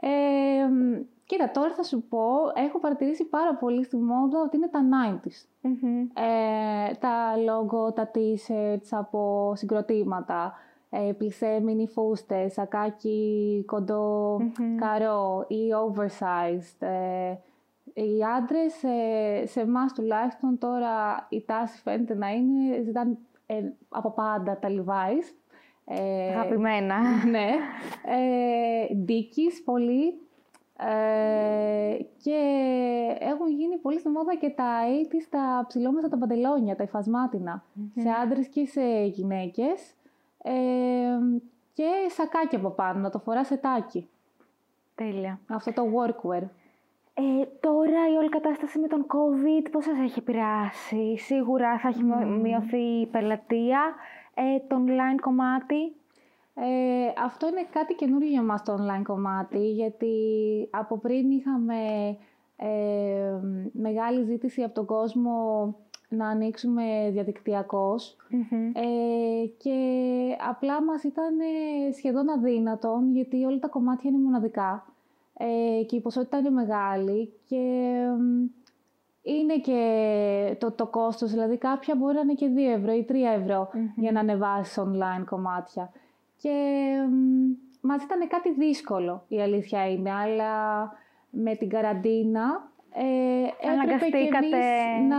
ε. 0.08 0.68
Κοίτα, 1.26 1.50
τώρα 1.50 1.74
θα 1.74 1.82
σου 1.82 2.02
πω, 2.02 2.26
έχω 2.54 2.78
παρατηρήσει 2.78 3.24
πάρα 3.24 3.54
πολύ 3.54 3.84
στη 3.84 3.96
μόδα 3.96 4.40
ότι 4.40 4.56
είναι 4.56 4.68
τα 4.68 4.80
90s. 4.80 5.46
Ε, 6.14 6.94
τα 6.94 7.34
logo, 7.34 7.94
τα 7.94 8.10
t-shirts 8.14 8.88
από 8.90 9.52
συγκροτήματα, 9.56 10.54
ε, 10.90 11.12
πλησέ 11.18 11.60
μινι 11.62 11.86
φούστες, 11.86 12.52
σακάκι 12.52 13.62
κοντό, 13.66 14.40
καρό 14.76 15.44
ή 15.48 15.60
oversized. 15.86 16.86
Ε, 16.86 17.34
οι 17.96 18.24
άντρες, 18.36 18.72
σε, 18.72 18.88
σε 19.46 19.60
εμάς 19.60 19.92
τουλάχιστον 19.92 20.58
τώρα 20.58 21.26
η 21.28 21.44
τάση 21.44 21.80
φαίνεται 21.82 22.14
να 22.14 22.28
είναι, 22.30 22.82
ζητάνε 22.82 23.18
ε, 23.46 23.62
από 23.88 24.10
πάντα 24.10 24.58
τα 24.58 24.68
Levi's. 24.68 25.34
Ε, 25.84 26.28
Αγαπημένα. 26.28 27.24
Ναι. 27.24 27.48
Ε, 28.04 28.86
Dickies, 29.08 29.62
πολύ. 29.64 30.20
Ε, 30.78 31.96
και 32.22 32.40
έχουν 33.18 33.48
γίνει 33.50 33.76
πολύ 33.76 33.98
στη 33.98 34.08
μόδα 34.08 34.36
και 34.36 34.50
τα 34.50 34.80
80's, 34.86 35.26
τα 35.30 35.64
ψηλόμεσα 35.68 36.08
τα 36.08 36.18
παντελόνια, 36.18 36.76
τα 36.76 36.82
υφασματινα 36.82 37.64
σε 37.96 38.08
άντρες 38.22 38.48
και 38.48 38.66
σε 38.66 39.04
γυναίκες. 39.04 39.94
Ε, 40.42 40.52
και 41.72 41.88
σακάκι 42.08 42.56
από 42.56 42.70
πάνω, 42.70 43.00
να 43.00 43.10
το 43.10 43.18
φοράς 43.18 43.46
σε 43.46 43.56
τάκι. 43.56 44.08
Τέλεια. 44.94 45.40
Αυτό 45.46 45.72
το 45.72 45.82
workwear. 45.82 46.42
Ε, 47.18 47.44
τώρα 47.60 48.08
η 48.12 48.16
όλη 48.16 48.28
κατάσταση 48.28 48.78
με 48.78 48.86
τον 48.88 49.06
COVID 49.08 49.68
πώς 49.70 49.84
σας 49.84 49.98
έχει 49.98 50.18
επηρεάσει; 50.18 51.16
Σίγουρα 51.18 51.78
θα 51.78 51.88
έχει 51.88 52.02
μειωθεί 52.42 53.00
η 53.00 53.06
πελατεία. 53.06 53.94
Ε, 54.34 54.58
το 54.68 54.76
online 54.76 55.20
κομμάτι; 55.20 55.96
Ε, 56.54 57.12
αυτό 57.24 57.48
είναι 57.48 57.66
κάτι 57.72 57.94
καινούργιο 57.94 58.30
για 58.30 58.42
μας 58.42 58.62
το 58.62 58.74
online 58.74 59.02
κομμάτι, 59.02 59.70
γιατί 59.70 60.14
από 60.70 60.98
πριν 60.98 61.30
είχαμε 61.30 61.76
ε, 62.56 63.40
μεγάλη 63.72 64.22
ζήτηση 64.24 64.62
από 64.62 64.74
τον 64.74 64.86
κόσμο 64.86 65.34
να 66.08 66.28
ανοίξουμε 66.28 66.82
ε, 68.72 69.46
και 69.56 69.78
απλά 70.48 70.82
μας 70.84 71.02
ήταν 71.02 71.34
σχεδόν 71.96 72.28
αδύνατον, 72.30 73.12
γιατί 73.12 73.44
όλα 73.44 73.58
τα 73.58 73.68
κομμάτια 73.68 74.10
είναι 74.10 74.22
μοναδικά 74.22 74.95
ε, 75.38 75.82
και 75.82 75.96
η 75.96 76.00
ποσότητα 76.00 76.38
είναι 76.38 76.50
μεγάλη 76.50 77.32
και 77.48 77.56
είναι 79.22 79.58
και 79.58 80.56
το, 80.58 80.70
το 80.70 80.86
κόστος, 80.86 81.30
δηλαδή 81.30 81.56
κάποια 81.56 81.94
μπορεί 81.94 82.14
να 82.14 82.20
είναι 82.20 82.34
και 82.34 82.50
2 82.56 82.58
ευρώ 82.78 82.92
ή 82.92 83.06
3 83.08 83.14
ευρώ 83.40 83.70
για 83.96 84.12
να 84.12 84.20
ανεβάσεις 84.20 84.78
online 84.78 85.24
κομμάτια. 85.24 85.92
Και 86.36 86.52
μας 87.80 88.02
ήταν 88.02 88.28
κάτι 88.28 88.52
δύσκολο, 88.52 89.24
η 89.28 89.40
αλήθεια 89.40 89.90
είναι, 89.90 90.12
αλλά 90.12 90.92
με 91.30 91.54
την 91.54 91.68
καραντίνα 91.68 92.70
ε, 92.92 93.82
έπρεπε 93.82 94.10
και 94.10 94.16
εμείς 94.16 94.50
να, 95.08 95.18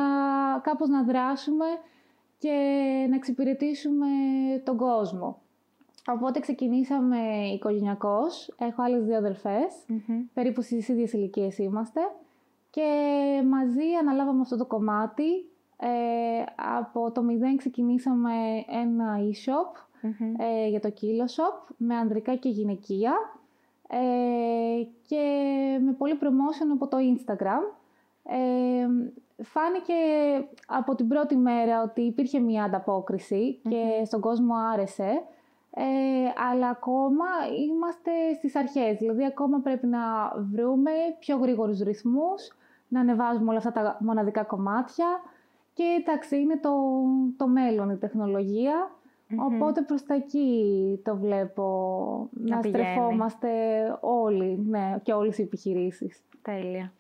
κάπως 0.60 0.90
να 0.90 1.04
δράσουμε 1.04 1.66
και 2.38 2.56
να 3.10 3.16
εξυπηρετήσουμε 3.16 4.08
τον 4.64 4.78
κόσμο. 4.78 5.42
Οπότε 6.08 6.40
ξεκινήσαμε 6.40 7.18
οικογενειακώς. 7.54 8.56
Έχω 8.58 8.82
άλλες 8.84 9.04
δύο 9.04 9.22
περίπου 10.34 10.62
στις 10.62 10.88
ίδιες 10.88 11.14
ηλικίες 11.14 11.58
είμαστε. 11.58 12.02
Και 12.70 12.84
μαζί 13.50 13.94
αναλάβαμε 14.02 14.42
αυτό 14.42 14.58
το 14.58 14.66
κομμάτι. 14.66 15.46
Ε, 15.80 15.88
από 16.78 17.12
το 17.12 17.24
μηδέν 17.24 17.58
ξεκινήσαμε 17.58 18.32
ένα 18.82 19.18
e-shop 19.20 19.88
ε, 20.38 20.68
για 20.68 20.80
το 20.80 20.94
Kilo 21.02 21.26
Shop 21.26 21.74
με 21.78 21.96
ανδρικά 21.96 22.36
και 22.36 22.50
γυναικεία 22.50 23.14
ε, 23.88 24.84
και 25.08 25.24
με 25.86 25.92
πολύ 25.92 26.18
promotion 26.22 26.72
από 26.74 26.88
το 26.88 26.98
Instagram. 26.98 27.78
Ε, 28.24 28.88
φάνηκε 29.44 29.94
από 30.68 30.96
την 30.96 31.08
πρώτη 31.08 31.36
μέρα 31.36 31.82
ότι 31.84 32.02
υπήρχε 32.02 32.40
μια 32.40 32.64
ανταποκριση 32.64 33.60
και 33.70 34.06
στον 34.06 34.22
κόσμο 34.22 34.54
άρεσε. 34.74 35.24
Ε, 35.80 36.34
αλλά 36.50 36.70
ακόμα 36.70 37.26
είμαστε 37.68 38.12
στις 38.38 38.56
αρχές, 38.56 38.98
δηλαδή 38.98 39.26
ακόμα 39.26 39.60
πρέπει 39.60 39.88
να 39.88 40.00
βρούμε 40.52 40.92
πιο 41.20 41.38
γρήγορους 41.38 41.80
ρυθμούς, 41.80 42.56
να 42.88 43.00
ανεβάζουμε 43.00 43.50
όλα 43.50 43.58
αυτά 43.58 43.72
τα 43.72 43.98
μοναδικά 44.00 44.44
κομμάτια. 44.44 45.06
Και 45.74 45.84
εντάξει 46.00 46.40
είναι 46.40 46.58
το, 46.58 46.72
το 47.38 47.48
μέλλον 47.48 47.90
η 47.90 47.98
τεχνολογία, 47.98 48.92
οπότε 49.38 49.82
προς 49.82 50.04
τα 50.04 50.14
εκεί 50.14 51.00
το 51.04 51.16
βλέπω. 51.18 52.30
Να, 52.32 52.56
να 52.56 52.62
στρεφόμαστε 52.62 53.50
όλοι 54.00 54.66
ναι, 54.68 55.00
και 55.04 55.14
όλες 55.14 55.38
οι 55.38 55.42
επιχειρήσεις. 55.42 56.24
Τέλεια. 56.42 56.92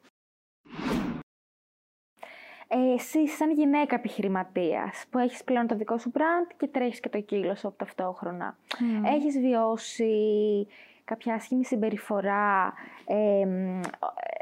Ε, 2.67 2.93
εσύ, 2.93 3.27
σαν 3.27 3.51
γυναίκα 3.51 3.95
επιχειρηματίας, 3.95 5.05
που 5.09 5.17
έχεις 5.17 5.43
πλέον 5.43 5.67
το 5.67 5.75
δικό 5.75 5.97
σου 5.97 6.11
brand 6.15 6.53
και 6.57 6.67
τρέχεις 6.67 6.99
και 6.99 7.09
το 7.09 7.21
κύλο 7.21 7.55
σου 7.55 7.73
ταυτόχρονα, 7.77 8.57
mm. 8.69 9.05
έχεις 9.15 9.39
βιώσει 9.39 10.67
κάποια 11.05 11.33
άσχημη 11.33 11.65
συμπεριφορά, 11.65 12.73
ε, 13.05 13.47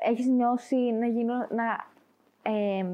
έχεις 0.10 0.28
νιώσει 0.28 0.76
να, 0.76 1.08
γίνω, 1.08 1.34
να 1.50 1.86
ε, 2.42 2.86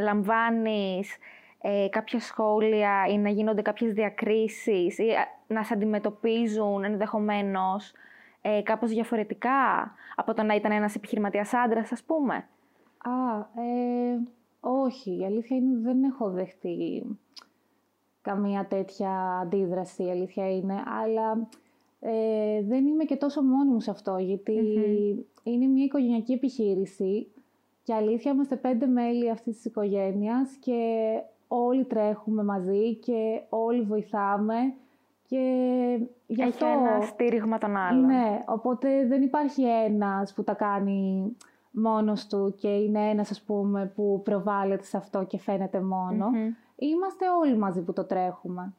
λαμβάνεις 0.00 1.16
ε, 1.60 1.88
κάποια 1.90 2.20
σχόλια 2.20 3.06
ή 3.08 3.18
να 3.18 3.28
γίνονται 3.28 3.62
κάποιες 3.62 3.92
διακρίσεις 3.92 4.98
ή 4.98 5.06
να 5.46 5.62
σε 5.62 5.74
αντιμετωπίζουν 5.74 6.84
ενδεχομένως 6.84 7.92
ε, 8.42 8.62
κάπως 8.62 8.90
διαφορετικά 8.90 9.94
από 10.14 10.34
το 10.34 10.42
να 10.42 10.54
ήταν 10.54 10.72
ένας 10.72 10.94
επιχειρηματίας 10.94 11.54
άντρας, 11.54 11.92
ας 11.92 12.02
πούμε; 12.02 12.34
Α, 12.98 13.38
ε, 13.38 14.20
όχι, 14.64 15.18
η 15.18 15.24
αλήθεια 15.24 15.56
είναι 15.56 15.78
δεν 15.78 16.02
έχω 16.02 16.30
δεχτεί 16.30 17.02
καμία 18.22 18.66
τέτοια 18.66 19.38
αντίδραση, 19.42 20.04
η 20.04 20.10
αλήθεια 20.10 20.56
είναι, 20.56 20.82
αλλά 21.02 21.48
ε, 22.00 22.62
δεν 22.62 22.86
είμαι 22.86 23.04
και 23.04 23.16
τόσο 23.16 23.42
μόνη 23.42 23.70
μου 23.70 23.80
σε 23.80 23.90
αυτό, 23.90 24.18
είναι 25.42 25.66
μια 25.66 25.84
οικογενειακή 25.84 26.32
επιχείρηση 26.32 27.26
και 27.82 27.94
αλήθεια 27.94 28.32
είμαστε 28.32 28.56
πέντε 28.56 28.86
μέλη 28.86 29.30
αυτής 29.30 29.54
της 29.54 29.64
οικογένειας 29.64 30.56
και 30.60 31.08
όλοι 31.48 31.84
τρέχουμε 31.84 32.44
μαζί 32.44 32.94
και 32.94 33.42
όλοι 33.48 33.82
βοηθάμε 33.82 34.74
και 35.28 35.38
γι' 36.26 36.42
αυτό... 36.42 36.66
Έχει 36.66 36.74
ένα 36.74 37.00
στήριγμα 37.00 37.58
τον 37.58 37.76
άλλον. 37.76 38.06
Ναι, 38.06 38.42
οπότε 38.46 39.06
δεν 39.06 39.22
υπάρχει 39.22 39.62
ένας 39.62 40.34
που 40.34 40.44
τα 40.44 40.54
κάνει 40.54 41.36
μόνος 41.74 42.26
του 42.26 42.54
και 42.56 42.68
είναι 42.68 43.10
ένας 43.10 43.30
ας 43.30 43.42
πούμε 43.42 43.92
που 43.94 44.20
προβάλλεται 44.24 44.84
σε 44.84 44.96
αυτό 44.96 45.24
και 45.24 45.38
φαίνεται 45.38 45.80
Είμαστε 46.76 47.24
όλοι 47.40 47.56
μαζί 47.56 47.80
που 47.80 47.92
το 47.92 48.04
τρέχουμε. 48.04 48.72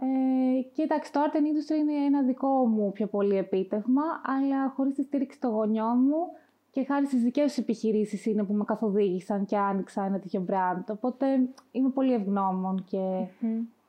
Ε, 0.00 0.62
και 0.72 0.82
εντάξει, 0.82 1.12
το 1.12 1.20
Art 1.20 1.36
Industry 1.36 1.78
είναι 1.78 2.04
ένα 2.06 2.22
δικό 2.22 2.48
μου 2.48 2.92
πιο 2.92 3.06
πολύ 3.06 3.36
επίτευγμα, 3.36 4.02
αλλά 4.22 4.68
χωρίς 4.76 4.94
τη 4.94 5.02
στήριξη 5.02 5.40
των 5.40 5.50
γονιών 5.50 5.98
μου 5.98 6.26
και 6.70 6.84
χάρη 6.84 7.06
στις 7.06 7.22
δικές 7.22 7.44
τους 7.44 7.56
επιχειρήσεις 7.56 8.26
είναι 8.26 8.44
που 8.44 8.52
με 8.52 8.64
καθοδήγησαν 8.64 9.44
και 9.44 9.56
άνοιξα 9.56 10.04
ένα 10.04 10.18
τέτοιο 10.18 10.44
brand. 10.48 10.84
Οπότε 10.88 11.26
είμαι 11.72 11.88
πολύ 11.88 12.12
ευγνώμων 12.12 12.84
και 12.84 13.26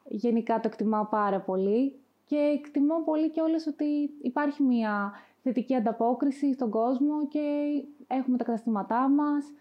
γενικά 0.07 0.59
το 0.59 0.67
εκτιμάω 0.71 1.05
πάρα 1.05 1.39
πολύ. 1.39 1.93
Και 2.27 2.35
εκτιμώ 2.35 3.03
πολύ 3.05 3.29
και 3.29 3.41
όλες 3.41 3.67
ότι 3.67 3.85
υπάρχει 4.21 4.63
μια 4.63 5.11
θετική 5.45 5.75
ανταπόκριση 5.75 6.53
στον 6.53 6.69
κόσμο 6.69 7.27
και 7.27 7.39
έχουμε 8.07 8.37
τα 8.37 8.43
καταστήματά 8.43 9.09
μας, 9.09 9.53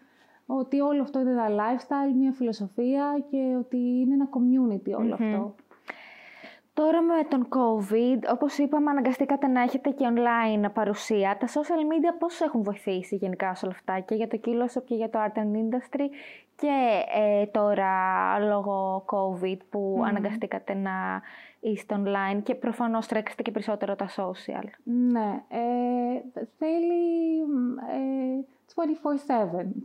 ότι 0.46 0.80
όλο 0.80 1.02
αυτό 1.02 1.20
είναι 1.20 1.30
ένα 1.30 1.48
lifestyle, 1.48 2.14
μια 2.16 2.32
φιλοσοφία 2.32 3.24
και 3.30 3.56
ότι 3.58 3.76
είναι 3.76 4.14
ένα 4.14 4.28
community 4.30 4.98
όλο 4.98 5.14
αυτό. 5.14 5.54
Τώρα 6.74 7.02
με 7.02 7.14
τον 7.28 7.48
COVID, 7.48 8.34
όπως 8.34 8.58
είπαμε, 8.58 8.90
αναγκαστήκατε 8.90 9.46
να 9.46 9.60
έχετε 9.62 9.90
και 9.90 10.04
online 10.14 10.72
παρουσία. 10.72 11.36
Τα 11.40 11.46
social 11.46 11.80
media 11.92 12.16
πώς 12.18 12.40
έχουν 12.40 12.62
βοηθήσει 12.62 13.16
γενικά 13.16 13.54
σε 13.54 13.64
όλα 13.64 13.74
αυτά 13.74 14.00
και 14.00 14.14
για 14.14 14.28
το 14.28 14.40
Kiloshop 14.44 14.84
και 14.84 14.94
για 14.94 15.10
το 15.10 15.18
Art 15.22 15.38
and 15.38 15.54
Industry 15.56 16.08
και 16.56 17.02
ε, 17.14 17.46
τώρα 17.46 17.92
λόγω 18.38 19.04
COVID 19.06 19.58
που 19.70 20.02
αναγκαστήκατε 20.06 20.74
να 20.74 21.22
είστε 21.64 21.94
online 21.98 22.42
και 22.42 22.54
προφανώς 22.54 23.06
τρέξετε 23.06 23.42
και 23.42 23.50
περισσότερο 23.50 23.94
τα 23.96 24.08
social. 24.08 24.64
Ναι, 24.84 25.42
ε, 25.48 26.40
θέλει 26.58 27.40
ε, 27.90 28.44
24-7 28.74 28.80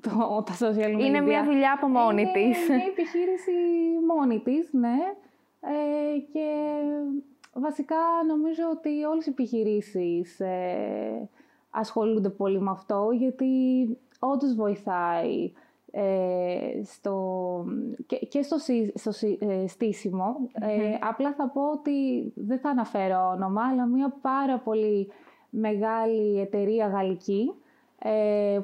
το, 0.02 0.44
τα 0.44 0.54
social 0.60 0.96
media. 0.96 1.00
Είναι 1.00 1.22
μια 1.22 1.44
δουλειά 1.44 1.74
από 1.74 1.88
μόνη 1.88 2.22
Είναι 2.22 2.32
της. 2.32 2.68
Είναι 2.68 2.76
μια 2.76 2.86
επιχείρηση 2.86 3.52
μόνη 4.08 4.40
της, 4.40 4.70
ναι. 4.74 4.98
Ε, 5.62 6.20
και 6.34 6.48
βασικά 7.54 7.96
νομίζω 8.28 8.64
ότι 8.72 9.04
όλες 9.04 9.26
οι 9.26 9.30
επιχειρήσεις 9.30 10.40
ε, 10.40 11.30
ασχολούνται 11.70 12.30
πολύ 12.30 12.60
με 12.60 12.72
αυτό, 12.72 13.10
γιατί 13.12 13.48
όντως 14.20 14.56
βοηθάει 14.56 15.52
ε, 15.92 16.84
στο, 16.84 17.66
και, 18.30 18.42
στο, 18.42 18.58
στο 18.94 19.28
ε, 19.40 19.68
στήσιμο. 19.68 20.36
Ε, 20.54 20.98
απλά 21.02 21.34
θα 21.34 21.50
πω 21.50 21.72
ότι 21.72 22.32
δεν 22.36 22.60
θα 22.60 22.70
αναφέρω 22.70 23.30
όνομα, 23.36 23.62
αλλά 23.72 23.86
μια 23.86 24.14
πάρα 24.22 24.58
πολύ 24.58 25.12
μεγάλη 25.50 26.40
εταιρεία 26.40 26.88
γαλλική 26.88 27.54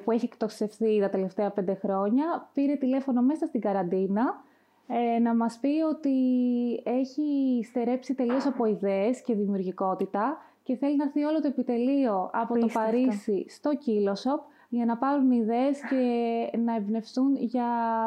που 0.03 0.11
έχει 0.11 0.25
εκτοξευθεί 0.25 0.99
τα 0.99 1.09
τελευταία 1.09 1.49
πέντε 1.49 1.73
χρόνια, 1.73 2.49
πήρε 2.53 2.75
τηλέφωνο 2.75 3.21
μέσα 3.21 3.45
στην 3.45 3.61
καραντίνα 3.61 4.43
να 5.21 5.35
μας 5.35 5.57
πει 5.61 5.81
ότι 5.89 6.11
έχει 6.83 7.59
στερέψει 7.63 8.13
τελείως 8.13 8.45
από 8.45 8.65
ιδέες 8.65 9.21
και 9.21 9.35
δημιουργικότητα 9.35 10.37
και 10.63 10.75
θέλει 10.75 10.95
να 10.95 11.03
έρθει 11.03 11.23
όλο 11.23 11.41
το 11.41 11.47
επιτελείο 11.47 12.29
από 12.33 12.59
το 12.59 12.67
Παρίσι 12.73 13.45
στο 13.49 13.75
Κίλοσοπ 13.75 14.41
για 14.69 14.85
να 14.85 14.97
πάρουν 14.97 15.31
ιδέες 15.31 15.79
και 15.89 16.57
να 16.57 16.75
εμπνευστούν 16.75 17.35
για 17.35 17.65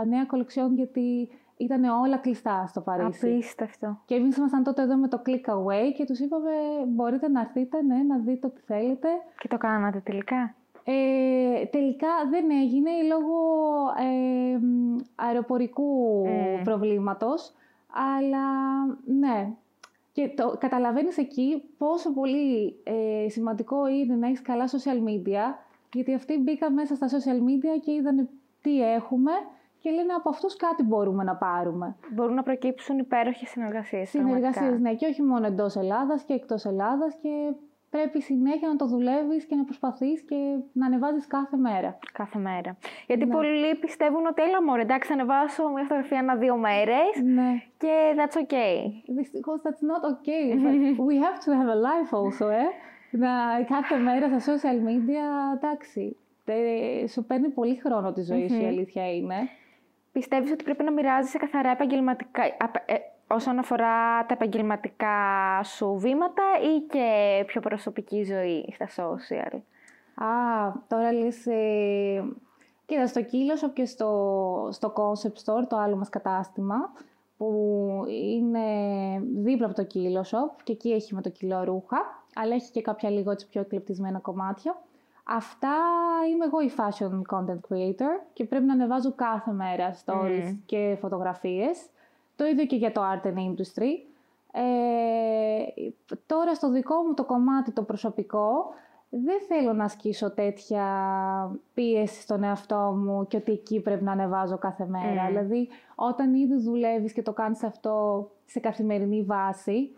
νέα 0.08 0.24
κολεξιόν 0.24 0.74
γιατί 0.74 1.28
ήταν 1.56 1.84
όλα 1.84 2.16
κλειστά 2.16 2.66
στο 2.68 2.80
Παρίσι. 2.80 3.26
Απίστευτο. 3.26 3.98
Και 4.04 4.14
εμείς 4.14 4.36
ήμασταν 4.36 4.62
τότε 4.62 4.82
εδώ 4.82 4.96
με 4.96 5.08
το 5.08 5.22
Click 5.26 5.50
Away 5.52 5.92
και 5.96 6.04
τους 6.04 6.18
είπαμε 6.18 6.50
μπορείτε 6.86 7.28
να 7.28 7.40
έρθετε, 7.40 7.82
ναι, 7.82 8.02
να 8.02 8.18
δείτε 8.18 8.46
ό,τι 8.46 8.60
θέλετε. 8.60 9.08
Και 9.38 9.48
το 9.48 9.58
κάνατε 9.58 10.00
τελικά. 10.04 10.54
Ε, 10.84 11.64
τελικά 11.64 12.08
δεν 12.30 12.50
έγινε 12.50 12.90
λόγω 13.08 13.36
ε, 13.98 14.58
αεροπορικού 15.14 16.22
Mm. 16.24 16.60
προβλήματος, 16.64 17.52
αλλά 18.16 18.46
ναι. 19.04 19.52
Και 20.12 20.30
το 20.36 20.56
καταλαβαίνεις 20.58 21.18
εκεί 21.18 21.62
πόσο 21.78 22.12
πολύ 22.12 22.76
ε, 22.82 23.28
σημαντικό 23.28 23.88
είναι 23.88 24.14
να 24.14 24.26
έχεις 24.26 24.42
καλά 24.42 24.68
social 24.68 25.08
media, 25.08 25.54
γιατί 25.92 26.14
αυτοί 26.14 26.38
μπήκαν 26.38 26.72
μέσα 26.72 26.94
στα 26.94 27.06
social 27.08 27.36
media 27.38 27.80
και 27.84 27.92
είδαν 27.92 28.28
τι 28.62 28.82
έχουμε 28.92 29.32
και 29.80 29.90
λένε 29.90 30.12
από 30.12 30.28
αυτούς 30.28 30.56
κάτι 30.56 30.82
μπορούμε 30.82 31.24
να 31.24 31.34
πάρουμε. 31.36 31.96
Μπορούν 32.10 32.34
να 32.34 32.42
προκύψουν 32.42 32.98
υπέροχες 32.98 33.48
συνεργασίες. 33.48 34.08
Συνεργασίες, 34.08 34.54
πραγματικά. 34.54 34.88
ναι, 34.90 34.94
και 34.94 35.06
όχι 35.06 35.22
μόνο 35.22 35.46
εντός 35.46 35.76
Ελλάδας 35.76 36.22
και 36.22 36.32
εκτός 36.32 36.64
Ελλάδας 36.64 37.14
και 37.22 37.28
πρέπει 37.90 38.22
συνέχεια 38.22 38.68
να 38.68 38.76
το 38.76 38.86
δουλεύεις 38.86 39.44
και 39.44 39.54
να 39.54 39.64
προσπαθείς 39.64 40.20
και 40.22 40.34
να 40.72 40.86
ανεβάζεις 40.86 41.26
κάθε 41.26 41.56
μέρα. 41.56 41.98
Κάθε 42.12 42.38
μέρα. 42.38 42.76
Γιατί 43.06 43.24
Ναι. 43.24 43.32
πολλοί 43.34 43.74
πιστεύουν 43.76 44.26
ότι 44.26 44.42
έλα 44.42 44.62
μωρέ, 44.62 44.82
εντάξει, 44.82 45.08
θα 45.08 45.14
ανεβάσω 45.14 45.68
μια 45.68 45.82
φωτογραφία 45.82 46.18
ένα-δύο 46.18 46.56
μέρες 46.56 47.10
Ναι. 47.24 47.62
και 47.78 47.92
that's 48.16 48.36
okay. 48.44 49.02
Δυστυχώς 49.14 49.60
that's 49.64 49.82
not 49.90 50.02
okay. 50.12 50.54
But 50.64 50.74
we 51.08 51.14
have 51.26 51.38
to 51.44 51.50
have 51.58 51.68
a 51.76 51.78
life 51.88 52.10
also, 52.20 52.48
ε. 52.50 52.64
Να 53.10 53.28
κάθε 53.68 53.96
μέρα 53.96 54.40
στα 54.40 54.54
social 54.54 54.86
media, 54.88 55.54
εντάξει, 55.56 56.16
τε- 56.44 57.08
σου 57.10 57.24
παίρνει 57.24 57.48
πολύ 57.48 57.74
χρόνο 57.76 58.12
τη 58.12 58.22
ζωή 58.22 58.48
σου, 58.48 58.54
η 58.54 58.66
αλήθεια 58.66 59.14
είναι. 59.14 59.34
Πιστεύεις 60.12 60.50
ότι 60.52 60.64
πρέπει 60.64 60.84
να 60.84 60.92
μοιράζεσαι 60.92 61.38
καθαρά 61.38 61.70
επαγγελματικά, 61.70 62.42
απ- 62.58 62.90
ε, 62.90 62.94
όσον 63.28 63.58
αφορά 63.58 64.26
τα 64.26 64.34
επαγγελματικά 64.34 65.16
σου 65.64 65.96
βήματα 65.98 66.42
ή 66.62 66.80
και 66.80 67.42
πιο 67.46 67.60
προσωπική 67.60 68.24
ζωή 68.24 68.74
στα 68.74 68.88
social; 68.88 69.58
Α, 70.24 70.26
τώρα 70.88 71.12
λες... 71.12 71.46
Ε, 71.46 72.24
κοίτα, 72.86 73.06
στο 73.06 73.20
Kilo 73.20 73.66
Shop 73.66 73.70
και 73.72 73.84
στο, 73.84 74.68
στο 74.72 74.92
Concept 74.96 75.44
Store, 75.44 75.66
το 75.68 75.76
άλλο 75.76 75.96
μας 75.96 76.08
κατάστημα, 76.08 76.92
που 77.36 77.46
είναι 78.08 78.60
δίπλα 79.34 79.66
από 79.66 79.74
το 79.74 79.86
Kilo 79.94 80.20
Shop 80.20 80.60
και 80.62 80.72
εκεί 80.72 80.90
έχει 80.92 81.14
με 81.14 81.22
το 81.22 81.30
κιλό 81.30 81.64
ρούχα, 81.64 82.26
αλλά 82.40 82.54
έχει 82.54 82.70
και 82.70 82.82
κάποια 82.82 83.10
λίγο 83.10 83.30
έτσι 83.30 83.48
πιο 83.48 83.60
εκλεπτισμένα 83.60 84.18
κομμάτια. 84.18 84.82
Αυτά 85.24 85.74
είμαι 86.32 86.44
εγώ 86.44 86.60
η 86.60 86.70
fashion 86.76 87.36
content 87.36 87.60
creator 87.68 88.22
και 88.32 88.44
πρέπει 88.44 88.64
να 88.64 88.72
ανεβάζω 88.72 89.12
κάθε 89.12 89.52
μέρα 89.52 89.96
stories 90.04 90.56
και 90.66 90.96
φωτογραφίες. 91.00 91.86
Το 92.36 92.46
ίδιο 92.46 92.66
και 92.66 92.76
για 92.76 92.92
το 92.92 93.00
art 93.00 93.26
and 93.26 93.36
industry. 93.36 93.90
Ε, 94.52 95.82
τώρα 96.26 96.54
στο 96.54 96.70
δικό 96.70 96.94
μου 97.02 97.14
το 97.14 97.24
κομμάτι 97.24 97.70
το 97.70 97.82
προσωπικό 97.82 98.74
δεν 99.10 99.40
θέλω 99.48 99.72
να 99.72 99.84
ασκήσω 99.84 100.30
τέτοια 100.30 100.86
πίεση 101.74 102.20
στον 102.20 102.42
εαυτό 102.42 102.76
μου 102.76 103.26
και 103.26 103.36
ότι 103.36 103.52
εκεί 103.52 103.80
πρέπει 103.80 104.04
να 104.04 104.12
ανεβάζω 104.12 104.58
κάθε 104.58 104.86
μέρα. 104.86 105.24
Mm. 105.24 105.28
Δηλαδή, 105.28 105.68
όταν 105.94 106.34
ήδη 106.34 106.56
δουλεύεις 106.56 107.12
και 107.12 107.22
το 107.22 107.32
κάνεις 107.32 107.62
αυτό 107.62 108.26
σε 108.46 108.60
καθημερινή 108.60 109.22
βάση, 109.22 109.90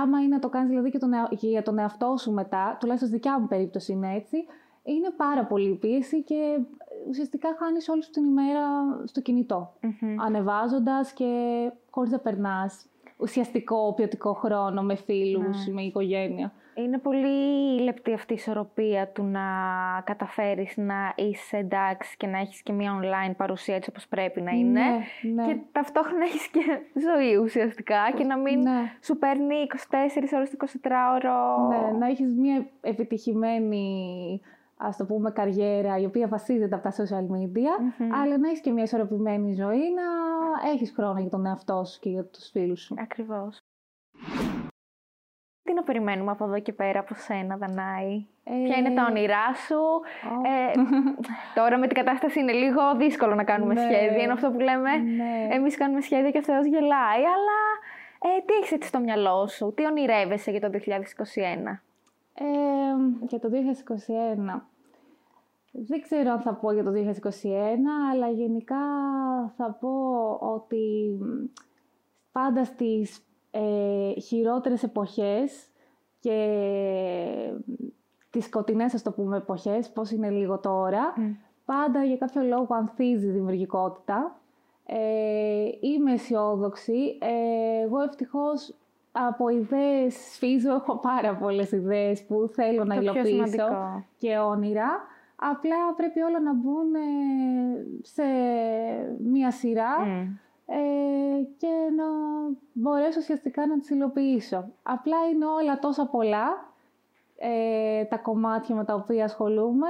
άμα 0.00 0.18
είναι 0.18 0.34
να 0.34 0.38
το 0.38 0.48
κάνεις 0.48 0.68
δηλαδή 0.68 0.90
και, 0.90 0.98
τον, 0.98 1.12
εα- 1.12 1.28
και 1.38 1.48
για 1.48 1.62
τον 1.62 1.78
εαυτό 1.78 2.14
σου 2.18 2.32
μετά, 2.32 2.76
τουλάχιστον 2.80 3.08
στη 3.08 3.18
δικιά 3.18 3.40
μου 3.40 3.46
περίπτωση 3.46 3.92
είναι 3.92 4.14
έτσι, 4.14 4.36
είναι 4.82 5.10
πάρα 5.16 5.44
πολύ 5.44 5.74
πίεση 5.74 6.22
και 6.22 6.58
ουσιαστικά 7.08 7.48
χάνεις 7.58 7.88
όλη 7.88 8.02
σου 8.02 8.10
την 8.10 8.24
ημέρα 8.24 8.62
στο 9.04 9.20
κινητό, 9.20 9.72
ανεβάζοντας 10.24 11.12
και 11.12 11.30
χωρίς 11.90 12.10
να 12.10 12.18
περνάς 12.18 12.86
ουσιαστικό 13.22 13.92
ποιοτικό 13.96 14.32
χρόνο 14.32 14.82
με 14.82 14.94
φίλους, 14.94 15.66
με 15.66 15.82
οικογένεια. 15.82 16.52
Είναι 16.74 16.98
πολύ 16.98 17.80
λεπτή 17.82 18.12
αυτή 18.12 18.32
η 18.32 18.36
ισορροπία 18.36 19.08
του 19.08 19.24
να 19.24 19.40
καταφέρεις 20.04 20.76
να 20.76 21.12
είσαι 21.16 21.56
εντάξει 21.56 22.16
και 22.16 22.26
να 22.26 22.38
έχεις 22.38 22.62
και 22.62 22.72
μια 22.72 23.00
online 23.00 23.34
παρουσία 23.36 23.74
έτσι 23.74 23.90
όπως 23.90 24.06
πρέπει 24.08 24.40
να 24.40 24.50
είναι. 24.50 24.80
Ναι, 24.80 24.98
ναι. 25.34 25.46
Και 25.46 25.58
ταυτόχρονα 25.72 26.24
έχεις 26.24 26.46
και 26.48 26.60
ζωή 27.10 27.36
ουσιαστικά 27.36 27.96
και 28.16 28.24
να 28.24 28.36
μην 28.38 28.58
Ναι. 28.60 28.92
σου 29.02 29.18
παίρνει 29.18 29.54
24 29.54 30.32
ώρες 30.32 30.50
το 30.50 30.56
24ωρο. 30.56 31.68
Ναι, 31.68 31.98
να 31.98 32.06
έχεις 32.06 32.34
μια 32.34 32.66
επιτυχημένη 32.80 34.40
ας 34.82 34.96
το 34.96 35.04
πούμε 35.06 35.30
καριέρα 35.30 35.98
η 35.98 36.04
οποία 36.04 36.28
βασίζεται 36.28 36.74
από 36.74 36.84
τα 36.90 36.92
social 37.04 37.26
media 37.36 38.02
αλλά 38.22 38.38
να 38.38 38.48
έχεις 38.48 38.60
και 38.60 38.70
μια 38.70 38.82
ισορροπημένη 38.82 39.52
ζωή 39.54 39.92
να 39.94 40.02
έχεις 40.70 40.92
χρόνο 40.96 41.20
για 41.20 41.30
τον 41.30 41.46
εαυτό 41.46 41.84
σου 41.84 42.00
και 42.00 42.08
για 42.10 42.24
τους 42.24 42.48
φίλους 42.50 42.80
σου. 42.80 42.94
Ακριβώς. 42.98 43.58
Τι 45.62 45.72
να 45.74 45.82
περιμένουμε 45.82 46.30
από 46.30 46.44
εδώ 46.44 46.58
και 46.60 46.72
πέρα 46.72 47.00
από 47.00 47.14
σένα, 47.14 47.56
Δανάη; 47.56 48.26
Ποια 48.44 48.76
είναι 48.78 48.90
τα 48.94 49.06
όνειρά 49.10 49.54
σου; 49.66 49.80
Ε, 50.46 50.80
τώρα 51.54 51.78
με 51.78 51.86
την 51.86 51.96
κατάσταση 51.96 52.40
είναι 52.40 52.52
λίγο 52.52 52.96
δύσκολο 52.96 53.34
να 53.34 53.44
κάνουμε 53.44 53.74
Ναι. 53.74 53.80
σχέδια. 53.80 54.22
Είναι 54.22 54.32
αυτό 54.32 54.50
που 54.50 54.58
λέμε. 54.58 54.96
Ναι. 54.96 55.48
Εμείς 55.50 55.76
κάνουμε 55.76 56.00
σχέδια 56.00 56.30
και 56.30 56.38
ο 56.38 56.42
Θεός 56.42 56.66
γελάει. 56.66 57.18
Αλλά 57.34 57.58
ε, 58.18 58.40
τι 58.46 58.52
έχεις 58.54 58.72
έτσι 58.72 58.88
στο 58.88 58.98
μυαλό 59.00 59.46
σου. 59.46 59.72
Τι 59.76 59.86
ονειρεύεσαι 59.86 60.50
για 60.50 60.60
το 60.60 60.70
2021. 60.70 61.82
Ε, 62.34 62.44
για 63.26 63.38
το 63.40 63.48
2021. 64.56 64.62
Δεν 65.72 66.00
ξέρω 66.02 66.30
αν 66.30 66.40
θα 66.40 66.54
πω 66.54 66.72
για 66.72 66.84
το 66.84 66.90
2021, 66.90 67.44
αλλά 68.12 68.28
γενικά 68.28 68.76
θα 69.56 69.76
πω 69.80 69.90
ότι 70.40 71.16
μ, 71.20 71.44
πάντα 72.32 72.64
στις 72.64 73.26
ε, 73.50 74.20
χειρότερες 74.20 74.82
εποχές 74.82 75.66
και 76.20 76.38
μ, 77.66 77.84
τις 78.30 78.44
σκοτεινές, 78.44 78.94
ας 78.94 79.02
το 79.02 79.12
πούμε, 79.12 79.36
εποχές, 79.36 79.90
πώς 79.90 80.10
είναι 80.10 80.30
λίγο 80.30 80.58
τώρα, 80.58 81.12
πάντα 81.64 82.04
για 82.04 82.16
κάποιο 82.16 82.42
λόγο 82.42 82.74
ανθίζει 82.74 83.26
η 83.26 83.30
δημιουργικότητα. 83.30 84.36
Ε, 84.86 85.64
είμαι 85.80 86.12
αισιόδοξη. 86.12 87.18
Ε, 87.20 87.82
εγώ 87.84 88.00
ευτυχώς 88.00 88.74
από 89.12 89.48
ιδέες 89.48 90.14
σφίζω, 90.32 90.72
έχω 90.72 90.98
πάρα 90.98 91.36
πολλές 91.36 91.72
ιδέες 91.72 92.24
που 92.24 92.50
θέλω 92.52 92.84
να 92.84 92.94
Το 92.94 93.00
πιο 93.00 93.10
υλοποιήσω 93.12 93.46
σημαντικό. 93.46 94.04
και 94.18 94.38
όνειρα. 94.38 94.88
Απλά 95.50 95.76
πρέπει 95.96 96.20
όλα 96.20 96.40
να 96.40 96.52
μπουν 96.54 96.94
ε, 96.94 97.00
σε 98.02 98.22
μία 99.18 99.50
σειρά 99.50 100.00
Μμ. 100.00 100.20
ε, 100.66 101.42
και 101.56 101.68
να 101.96 102.04
μπορέσω 102.72 103.18
ουσιαστικά 103.20 103.66
να 103.66 103.78
τις 103.78 103.90
υλοποιήσω. 103.90 104.68
Απλά 104.82 105.16
είναι 105.32 105.44
όλα 105.46 105.78
τόσα 105.78 106.06
πολλά 106.06 106.72
ε, 107.36 108.04
τα 108.04 108.16
κομμάτια 108.18 108.74
με 108.74 108.84
τα 108.84 108.94
οποία 108.94 109.24
ασχολούμαι, 109.24 109.86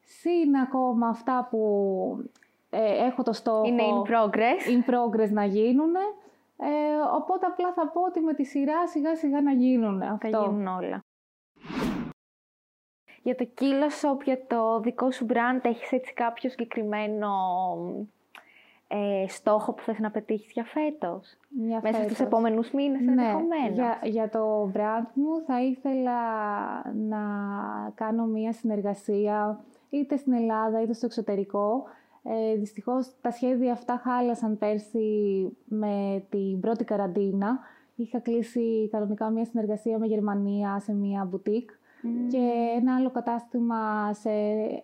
συν 0.00 0.56
ακόμα 0.56 1.08
αυτά 1.08 1.46
που 1.50 1.58
ε, 2.70 3.04
έχω 3.06 3.22
το 3.22 3.32
στόχο 3.32 3.66
Είναι 3.66 3.82
in 3.82 4.10
progress. 4.10 4.70
in 4.70 4.90
progress 4.90 5.30
να 5.30 5.44
γίνουν. 5.44 5.94
Ε, 6.58 6.66
οπότε 7.14 7.46
απλά 7.46 7.72
θα 7.72 7.88
πω 7.88 8.00
ότι 8.00 8.20
με 8.20 8.34
τη 8.34 8.44
σειρά 8.44 8.86
σιγά 8.86 9.16
σιγά 9.16 9.40
να 9.42 9.52
γίνουν 9.52 9.98
Θα 10.00 10.06
αυτό. 10.22 10.28
γίνουν 10.48 10.66
όλα. 10.66 11.04
Για 13.26 13.34
το 13.34 13.48
Kilo 13.60 13.90
Shop, 14.00 14.22
για 14.24 14.46
το 14.46 14.80
δικό 14.80 15.10
σου 15.10 15.26
brand, 15.28 15.60
έχεις 15.62 15.92
έτσι 15.92 16.12
κάποιο 16.12 16.50
συγκεκριμένο 16.50 17.28
ε, 18.88 19.28
στόχο 19.28 19.72
που 19.72 19.82
θες 19.82 19.98
να 19.98 20.10
πετύχεις 20.10 20.52
για 20.52 20.64
φέτος; 20.64 21.36
Μια 21.48 21.80
Μέσα 21.82 21.94
στους 21.96 22.16
φέτος. 22.16 22.26
επόμενους 22.26 22.70
μήνες 22.70 23.00
Ναι, 23.00 23.10
ενδεχομένως. 23.10 23.74
για, 23.74 23.98
για 24.02 24.28
το 24.28 24.70
brand 24.74 25.06
μου 25.14 25.40
θα 25.46 25.62
ήθελα 25.62 26.20
να 26.94 27.20
κάνω 27.94 28.24
μια 28.24 28.52
συνεργασία 28.52 29.64
είτε 29.90 30.16
στην 30.16 30.32
Ελλάδα 30.32 30.82
είτε 30.82 30.92
στο 30.92 31.06
εξωτερικό. 31.06 31.84
Ε, 32.22 32.54
δυστυχώς 32.54 33.12
τα 33.20 33.30
σχέδια 33.30 33.72
αυτά 33.72 34.00
χάλασαν 34.04 34.58
πέρσι 34.58 35.48
με 35.64 36.24
την 36.30 36.60
πρώτη 36.60 36.84
καραντίνα. 36.84 37.58
Είχα 37.96 38.18
κλείσει 38.18 38.88
κανονικά 38.92 39.30
μια 39.30 39.44
συνεργασία 39.44 39.98
με 39.98 40.06
Γερμανία 40.06 40.78
σε 40.80 40.92
μια 40.94 41.24
boutique 42.02 42.28
και 42.30 42.50
ένα 42.76 42.94
άλλο 42.94 43.10
κατάστημα 43.10 44.12
σε 44.12 44.30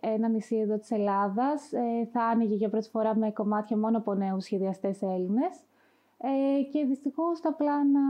ένα 0.00 0.28
νησί 0.28 0.56
εδώ 0.56 0.78
της 0.78 0.90
Ελλάδας 0.90 1.72
ε, 1.72 2.08
θα 2.12 2.22
άνοιγε 2.24 2.54
για 2.54 2.68
πρώτη 2.68 2.88
φορά 2.88 3.16
με 3.16 3.30
κομμάτια 3.30 3.76
μόνο 3.76 3.98
από 3.98 4.14
νέους 4.14 4.44
σχεδιαστές 4.44 5.02
Έλληνες. 5.02 5.60
Ε, 6.24 6.62
και 6.62 6.84
δυστυχώς 6.84 7.40
τα 7.40 7.52
πλάνα 7.54 8.00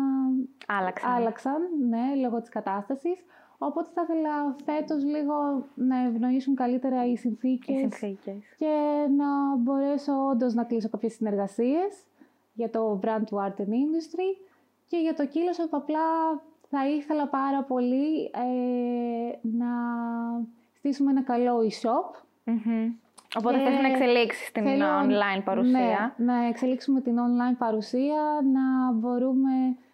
Άλλαξαν. 0.67 1.11
άλλαξαν, 1.13 1.63
ναι, 1.89 2.21
λόγω 2.23 2.41
της 2.41 2.49
κατάστασης. 2.51 3.25
Οπότε 3.59 3.89
θα 3.95 4.03
ήθελα 4.03 4.57
φέτος 4.65 5.05
λίγο 5.05 5.35
να 5.75 5.99
ευνοήσουν 6.03 6.55
καλύτερα 6.55 7.07
οι 7.07 7.17
συνθήκες, 7.17 7.77
Οι 7.77 7.79
συνθήκες. 7.79 8.55
και 8.57 9.07
να 9.17 9.57
μπορέσω 9.57 10.13
όντως 10.31 10.55
να 10.55 10.65
κλείσω 10.65 10.89
κάποιες 10.89 11.13
συνεργασίες 11.13 12.05
για 12.53 12.71
το 12.71 13.01
brand 13.03 13.23
του 13.27 13.37
Art 13.37 13.61
and 13.61 13.69
Industry 13.69 14.47
και 14.87 14.97
για 14.97 15.15
το 15.15 15.25
Kilo 15.33 15.61
Shop 15.63 15.69
απλά 15.71 16.01
θα 16.75 16.89
ήθελα 16.89 17.27
πάρα 17.29 17.63
πολύ 17.63 18.25
ε, 18.25 19.39
να 19.43 19.67
στήσουμε 20.73 21.11
ένα 21.11 21.23
καλό 21.23 21.59
e-shop 21.59 22.23
Οπότε 23.37 23.57
και... 23.59 23.65
θες 23.65 23.81
να 23.81 23.89
εξελίξεις 23.89 24.53
την 24.53 24.65
online 24.65 25.43
παρουσία. 25.45 26.15
Ναι, 26.17 26.33
να 26.33 26.47
εξελίξουμε 26.47 27.01
την 27.01 27.17
online 27.17 27.57
παρουσία, 27.59 28.23
να 28.53 28.93
μπορούμε 28.93 29.51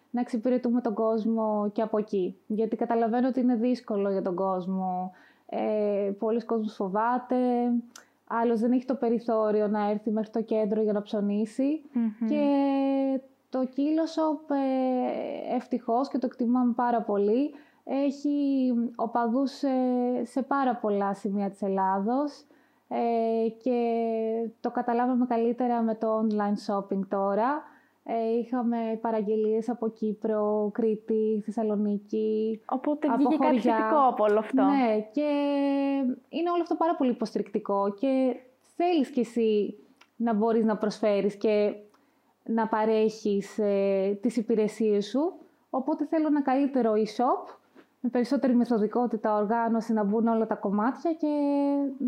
να 0.09 0.21
εξυπηρετούμε 0.21 0.81
τον 0.81 0.93
κόσμο 0.93 1.69
και 1.73 1.81
από 1.81 1.97
εκεί. 1.97 2.37
Γιατί 2.47 2.75
καταλαβαίνω 2.75 3.27
ότι 3.27 3.39
είναι 3.39 3.55
δύσκολο 3.55 4.11
για 4.11 4.21
τον 4.21 4.35
κόσμο. 4.35 5.11
Ε, 5.45 6.11
πολλοί 6.19 6.45
κόσμος 6.45 6.73
φοβάται, 6.73 7.37
άλλος 8.27 8.59
δεν 8.59 8.71
έχει 8.71 8.85
το 8.85 8.95
περιθώριο 8.95 9.67
να 9.67 9.89
έρθει 9.89 10.11
μέχρι 10.11 10.29
το 10.29 10.41
κέντρο 10.41 10.81
για 10.81 10.93
να 10.93 11.01
ψωνισει 11.01 11.81
Και 12.27 12.43
το 13.49 13.59
Kilo 13.75 14.45
ε, 14.49 15.55
ευτυχώς 15.55 16.09
και 16.09 16.17
το 16.17 16.25
εκτιμάμε 16.25 16.73
πάρα 16.73 17.01
πολύ, 17.01 17.53
έχει 17.83 18.71
οπαδούς 18.95 19.51
σε, 19.51 19.69
σε 20.23 20.41
πάρα 20.41 20.75
πολλά 20.75 21.13
σημεία 21.13 21.49
της 21.49 21.61
Ελλάδος 21.61 22.45
ε, 22.87 23.49
και 23.49 23.79
το 24.59 24.71
καταλάβαμε 24.71 25.25
καλύτερα 25.25 25.81
με 25.81 25.95
το 25.95 26.27
online 26.27 26.73
shopping 26.73 26.99
τώρα. 27.09 27.63
Ε, 28.03 28.37
είχαμε 28.37 28.77
παραγγελίες 29.01 29.69
από 29.69 29.89
Κύπρο, 29.89 30.69
Κρήτη, 30.73 31.41
Θεσσαλονίκη. 31.45 32.61
Οπότε 32.69 33.07
από 33.07 33.17
βγήκε 33.17 33.37
κάτι 33.37 33.59
θετικό 33.59 34.07
από 34.07 34.23
όλο 34.23 34.39
αυτό. 34.39 34.63
Ναι, 34.63 34.99
και 35.11 35.29
είναι 36.29 36.49
όλο 36.53 36.61
αυτό 36.61 36.75
πάρα 36.75 36.95
πολύ 36.95 37.11
υποστηρικτικό 37.11 37.93
και 37.99 38.35
θέλεις 38.75 39.09
κι 39.09 39.19
εσύ 39.19 39.77
να 40.15 40.33
μπορείς 40.33 40.65
να 40.65 40.77
προσφέρεις 40.77 41.35
και 41.35 41.73
να 42.49 42.67
παρέχεις 42.67 43.57
ε, 43.57 44.17
τις 44.21 44.37
υπηρεσίες 44.37 45.05
σου. 45.05 45.33
Οπότε 45.69 46.05
θέλω 46.05 46.27
ένα 46.27 46.41
καλύτερο 46.41 46.93
e-shop, 46.93 47.55
με 47.99 48.09
περισσότερη 48.09 48.55
μεθοδικότητα, 48.55 49.35
οργάνωση, 49.35 49.93
να 49.93 50.03
μπουν 50.03 50.27
όλα 50.27 50.47
τα 50.47 50.55
κομμάτια 50.55 51.13
και 51.13 51.27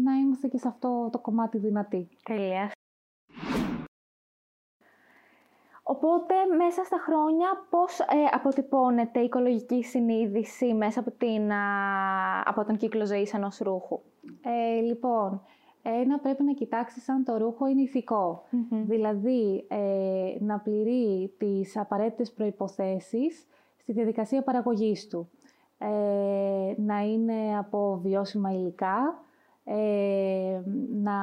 να 0.04 0.14
είμαστε 0.14 0.48
και 0.48 0.58
σε 0.58 0.68
αυτό 0.68 1.10
το 1.12 1.20
κομμάτι 1.20 1.58
δυνατοί. 1.58 2.10
Τέλεια. 2.24 2.72
Οπότε, 5.84 6.34
μέσα 6.58 6.84
στα 6.84 6.98
χρόνια, 7.06 7.48
πώς 7.70 8.00
ε, 8.00 8.06
αποτυπώνεται 8.32 9.20
η 9.20 9.24
οικολογική 9.24 9.84
συνείδηση 9.84 10.74
μέσα 10.74 11.00
από, 11.00 11.12
την, 11.12 11.52
από 12.44 12.66
τον 12.66 12.78
κύκλο 12.78 13.06
ζωής 13.06 13.34
ενός 13.34 13.58
ρούχου; 13.58 14.02
Ε, 14.42 14.80
λοιπόν, 14.80 15.42
ένα 15.82 16.20
πρέπει 16.20 16.44
να 16.44 16.54
κοιτάξεις 16.54 17.10
αν 17.10 17.24
το 17.24 17.38
ρούχο 17.38 17.68
είναι 17.68 17.82
Δηλαδή, 18.86 19.66
ε, 19.68 20.36
να 20.40 20.60
πληρεί 20.60 21.34
τις 21.38 21.78
απαραίτητες 21.78 22.32
προϋποθέσεις 22.32 23.48
στη 23.78 23.92
διαδικασία 23.92 24.44
παραγωγής 24.44 25.08
του. 25.08 25.30
Ε, 25.78 26.74
να 26.78 27.00
είναι 27.00 27.58
από 27.58 28.00
βιώσιμα 28.04 28.52
υλικά, 28.52 29.24
ε, 29.64 30.62
να 31.02 31.14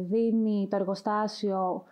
δίνει 0.00 0.66
το 0.70 0.76
εργοστάσιο 0.76 1.84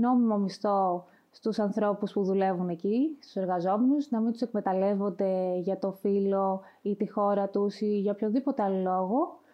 νόμιμο 0.00 0.36
μισθό 0.36 1.04
στους 1.30 1.58
ανθρώπους 1.58 2.12
που 2.12 2.24
δουλεύουν 2.24 2.68
εκεί, 2.68 3.16
στους 3.20 3.36
εργαζόμενους, 3.36 4.10
να 4.10 4.20
μην 4.20 4.32
τους 4.32 4.40
εκμεταλλεύονται 4.40 5.58
για 5.58 5.78
το 5.78 5.92
φύλλο 5.92 6.60
ή 6.82 6.96
τη 6.96 7.10
χώρα 7.10 7.48
τους 7.48 7.80
ή 7.80 7.98
για 7.98 8.12
οποιοδήποτε 8.12 8.62
άλλο 8.62 8.80
λόγο. 8.82 9.40
ε, 9.42 9.45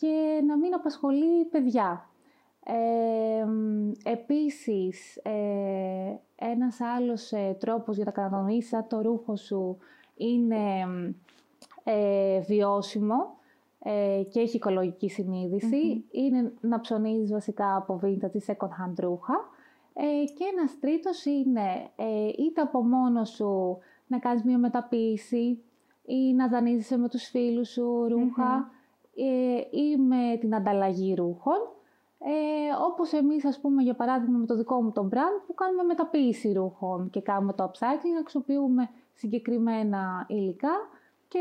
και 0.00 0.42
να 0.46 0.56
μην 0.56 0.74
απασχολεί 0.74 1.44
παιδιά. 1.44 2.08
Ε, 2.64 3.46
επίσης, 4.10 5.16
ε, 5.16 6.20
ένας 6.36 6.80
άλλος 6.80 7.32
ε, 7.32 7.56
τρόπος 7.60 7.96
για 7.96 8.04
να 8.04 8.10
κατανοήσεις 8.10 8.80
το 8.88 9.00
ρούχο 9.02 9.36
σου 9.36 9.76
είναι 10.14 10.56
ε, 11.84 12.40
βιώσιμο 12.40 13.36
ε, 13.78 14.22
και 14.30 14.40
έχει 14.40 14.56
οικολογική 14.56 15.10
είναι 16.10 16.52
να 16.60 16.80
ψωνίζεις 16.80 17.32
βασικά 17.32 17.76
από 17.76 18.00
vintage 18.02 18.34
ή 18.34 18.42
second 18.46 18.84
hand 18.84 18.94
ρούχα. 18.98 19.48
και 20.34 20.44
ένας 20.56 20.78
τρίτος 20.80 21.24
είναι 21.24 21.90
είτε 22.38 22.60
από 22.60 22.82
μόνος 22.82 23.28
σου 23.28 23.78
να 24.06 24.18
κάνεις 24.18 24.42
μια 24.42 24.58
μεταποίηση 24.58 25.62
ή 26.06 26.32
να 26.34 26.48
δανείζεσαι 26.48 26.96
με 26.96 27.08
τους 27.08 27.24
φίλους 27.28 27.68
σου 27.68 28.08
ρουχα 28.08 28.70
ε, 28.70 28.77
ή 29.70 29.96
με 29.96 30.36
την 30.40 30.54
ανταλλαγή 30.54 31.14
ρούχων. 31.14 31.58
Ε, 32.18 32.84
όπως 32.90 33.12
εμείς, 33.12 33.44
ας 33.44 33.60
πούμε, 33.60 33.82
για 33.82 33.94
παράδειγμα, 33.94 34.38
με 34.38 34.46
το 34.46 34.56
δικό 34.56 34.82
μου 34.82 34.92
το 34.92 35.08
brand, 35.12 35.42
που 35.46 35.54
κάνουμε 35.54 35.82
μεταποίηση 35.82 36.52
ρούχων 36.52 37.10
και 37.10 37.20
κάνουμε 37.20 37.52
το 37.52 37.64
upcycling, 37.64 38.18
αξιοποιούμε 38.20 38.90
συγκεκριμένα 39.14 40.26
υλικά 40.28 40.88
και 41.28 41.40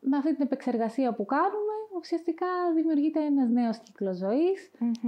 με 0.00 0.16
αυτή 0.16 0.34
την 0.34 0.44
επεξεργασία 0.44 1.14
που 1.14 1.24
κάνουμε, 1.24 1.74
ουσιαστικά 1.98 2.46
δημιουργείται 2.74 3.24
ένας 3.24 3.48
νέος 3.48 3.78
κύκλος 3.78 4.20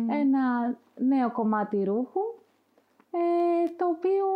ένα 0.08 0.76
νέο 0.96 1.32
κομμάτι 1.32 1.84
ρούχου 1.84 2.20
ε, 3.14 3.68
το 3.76 3.86
οποίο 3.86 4.26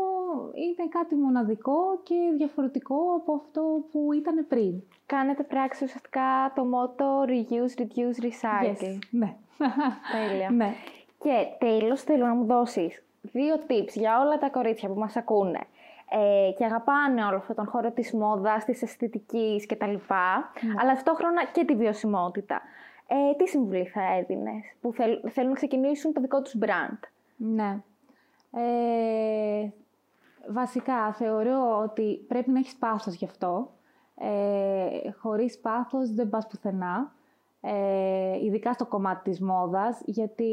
είναι 0.55 0.89
κάτι 0.89 1.15
μοναδικό 1.15 2.01
και 2.03 2.15
διαφορετικό 2.37 2.97
από 3.17 3.33
αυτό 3.33 3.85
που 3.93 4.12
ήταν 4.12 4.47
πριν. 4.49 4.83
Κάνετε 5.07 5.43
πράξη 5.43 5.85
ουσιαστικά 5.85 6.53
το 6.55 6.65
μότο 6.65 7.25
Reuse, 7.27 7.81
Reduce, 7.81 8.23
Recycle. 8.25 8.85
Yes, 8.85 8.99
ναι. 9.11 9.37
Τέλεια. 10.12 10.51
ναι. 10.51 10.75
Και 11.19 11.47
τέλος 11.59 12.03
θέλω 12.03 12.27
να 12.27 12.35
μου 12.35 12.45
δώσεις 12.45 13.03
δύο 13.23 13.55
tips 13.69 13.93
για 13.95 14.21
όλα 14.21 14.39
τα 14.39 14.49
κορίτσια 14.51 14.89
που 14.89 14.99
μας 14.99 15.17
ακούνε 15.17 15.61
ε, 16.11 16.51
και 16.57 16.65
αγαπάνε 16.65 17.25
όλο 17.25 17.37
αυτόν 17.37 17.57
τον 17.57 17.67
χώρο 17.67 17.91
της 17.91 18.12
μόδας, 18.12 18.65
της 18.65 18.83
αισθητικής 18.83 19.67
κτλ. 19.67 19.85
Ναι. 19.85 19.99
Αλλά 20.81 20.93
ταυτόχρονα 20.93 21.45
και 21.45 21.65
τη 21.65 21.75
βιωσιμότητα. 21.75 22.61
Ε, 23.09 23.35
τι 23.37 23.49
συμβουλή 23.49 23.85
θα 23.87 24.01
έδινες 24.19 24.65
που 24.81 24.93
θέλουν 25.29 25.49
να 25.49 25.55
ξεκινήσουν 25.55 26.12
το 26.12 26.21
δικό 26.21 26.43
τους 26.43 26.55
brand; 26.61 26.99
Ναι. 27.37 27.79
Ε, 28.57 29.69
βασικά, 30.53 31.12
θεωρώ 31.12 31.81
ότι 31.83 32.25
πρέπει 32.29 32.51
να 32.51 32.59
έχεις 32.59 32.77
πάθος 32.77 33.14
γι' 33.14 33.25
αυτό. 33.25 33.71
Ε, 34.14 35.11
χωρίς 35.21 35.59
πάθος 35.59 36.12
δεν 36.12 36.29
πας 36.29 36.47
πουθενά. 36.47 37.14
Ε, 37.61 38.45
ειδικά 38.45 38.73
στο 38.73 38.87
κομμάτι 38.87 39.31
της 39.31 39.40
μόδας, 39.40 40.03
γιατί 40.05 40.53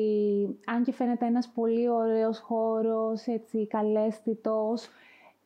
αν 0.66 0.84
και 0.84 0.94
φαίνεται 0.94 1.26
ένας 1.26 1.50
πολύ 1.50 1.89
ωραίος 1.89 2.39
χώρος, 2.39 3.26
έτσι, 3.26 3.68
καλέσθητος, 3.68 4.88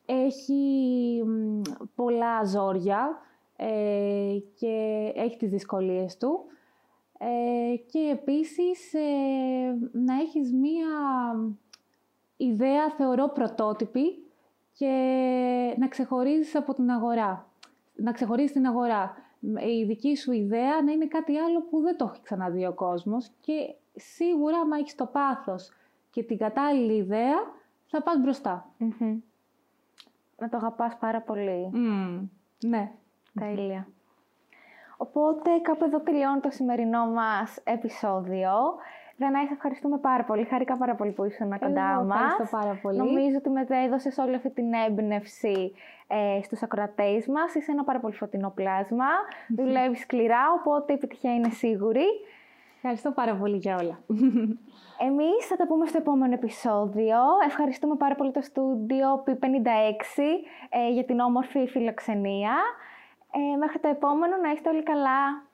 έχει 0.06 1.22
πολλά 1.94 2.44
ζόρια 2.44 3.20
ε, 3.56 4.36
και 4.54 5.12
έχει 5.14 5.36
τις 5.36 5.50
δυσκολίες 5.50 6.16
του. 6.16 6.44
Ε, 7.18 7.76
και 7.76 7.98
επίσης 8.12 8.94
ε, 8.94 8.98
να 9.92 10.14
έχεις 10.14 10.52
μία 10.52 10.86
ιδέα 12.38 12.90
θεωρώ 12.90 13.28
πρωτότυπη 13.28 14.22
και 14.72 14.90
να 15.78 15.88
ξεχωρίζεις 15.88 16.54
από 16.54 16.74
την 16.74 16.90
αγορά. 16.90 17.46
Να 17.94 18.12
ξεχωρίζεις 18.12 18.52
την 18.52 18.66
αγορά. 18.66 19.16
Η 19.80 19.84
δική 19.84 20.16
σου 20.16 20.32
ιδέα 20.32 20.82
να 20.82 20.92
είναι 20.92 21.06
κάτι 21.06 21.36
άλλο 21.38 21.62
που 21.62 21.80
δεν 21.80 21.96
το 21.96 22.10
έχει 22.12 22.22
ξαναδεί 22.22 22.66
ο 22.66 22.72
κόσμος 22.72 23.30
και 23.40 23.74
σίγουρα 23.94 24.58
άμα 24.58 24.76
έχεις 24.76 24.94
το 24.94 25.06
πάθος 25.06 25.70
και 26.10 26.22
την 26.22 26.38
κατάλληλη 26.38 26.96
ιδέα 26.96 27.36
θα 27.86 28.02
πας 28.02 28.18
μπροστα 28.20 28.70
Να 30.38 30.48
το 30.48 30.56
αγαπάς 30.56 30.96
πάρα 30.98 31.20
πολύ. 31.20 31.70
Ναι. 32.66 32.92
Τέλεια. 33.34 33.88
Οπότε 34.96 35.50
κάπου 35.62 35.84
εδώ 35.84 36.00
τελειώνει 36.00 36.40
το 36.40 36.50
σημερινό 36.50 37.06
μας 37.06 37.60
επεισόδιο. 37.64 38.50
Δανάη, 39.20 39.46
σε 39.46 39.52
ευχαριστούμε 39.52 39.98
πάρα 39.98 40.24
πολύ. 40.24 40.44
Χάρηκα 40.44 40.76
πάρα 40.76 40.94
πολύ 40.94 41.10
που 41.10 41.24
ήσουν 41.24 41.58
κοντά 41.58 42.04
μας. 42.06 42.20
Ευχαριστώ 42.20 42.56
πάρα 42.56 42.78
πολύ. 42.82 42.96
Νομίζω 42.96 43.36
ότι 43.38 43.50
μετέδωσε 43.50 44.12
όλη 44.20 44.34
αυτή 44.34 44.50
την 44.50 44.72
έμπνευση 44.72 45.72
ε, 46.06 46.42
στους 46.42 46.62
ακροατές 46.62 47.26
μας. 47.26 47.54
Είσαι 47.54 47.70
ένα 47.70 47.84
πάρα 47.84 48.00
πολύ 48.00 48.14
φωτεινό 48.14 48.50
πλάσμα. 48.54 49.06
Δουλεύεις 49.48 50.00
σκληρά, 50.00 50.42
οπότε 50.58 50.92
η 50.92 50.94
επιτυχία 50.94 51.34
είναι 51.34 51.48
σίγουρη. 51.48 52.04
Ευχαριστώ 52.76 53.10
πάρα 53.10 53.34
πολύ 53.34 53.56
για 53.56 53.76
όλα. 53.76 53.98
Εμείς 55.08 55.46
θα 55.48 55.56
τα 55.56 55.66
πούμε 55.66 55.86
στο 55.86 55.98
επόμενο 55.98 56.34
επεισόδιο. 56.34 57.16
Ευχαριστούμε 57.46 57.94
πάρα 57.96 58.14
πολύ 58.14 58.30
το 58.32 58.40
στούντιο 58.40 59.24
P56 59.26 60.22
ε, 60.68 60.90
για 60.90 61.04
την 61.04 61.20
όμορφη 61.20 61.66
φιλοξενία. 61.66 62.56
Ε, 63.32 63.56
μέχρι 63.56 63.78
το 63.78 63.88
επόμενο 63.88 64.36
να 64.36 64.50
είστε 64.50 64.68
όλοι 64.68 64.82
καλά. 64.82 65.46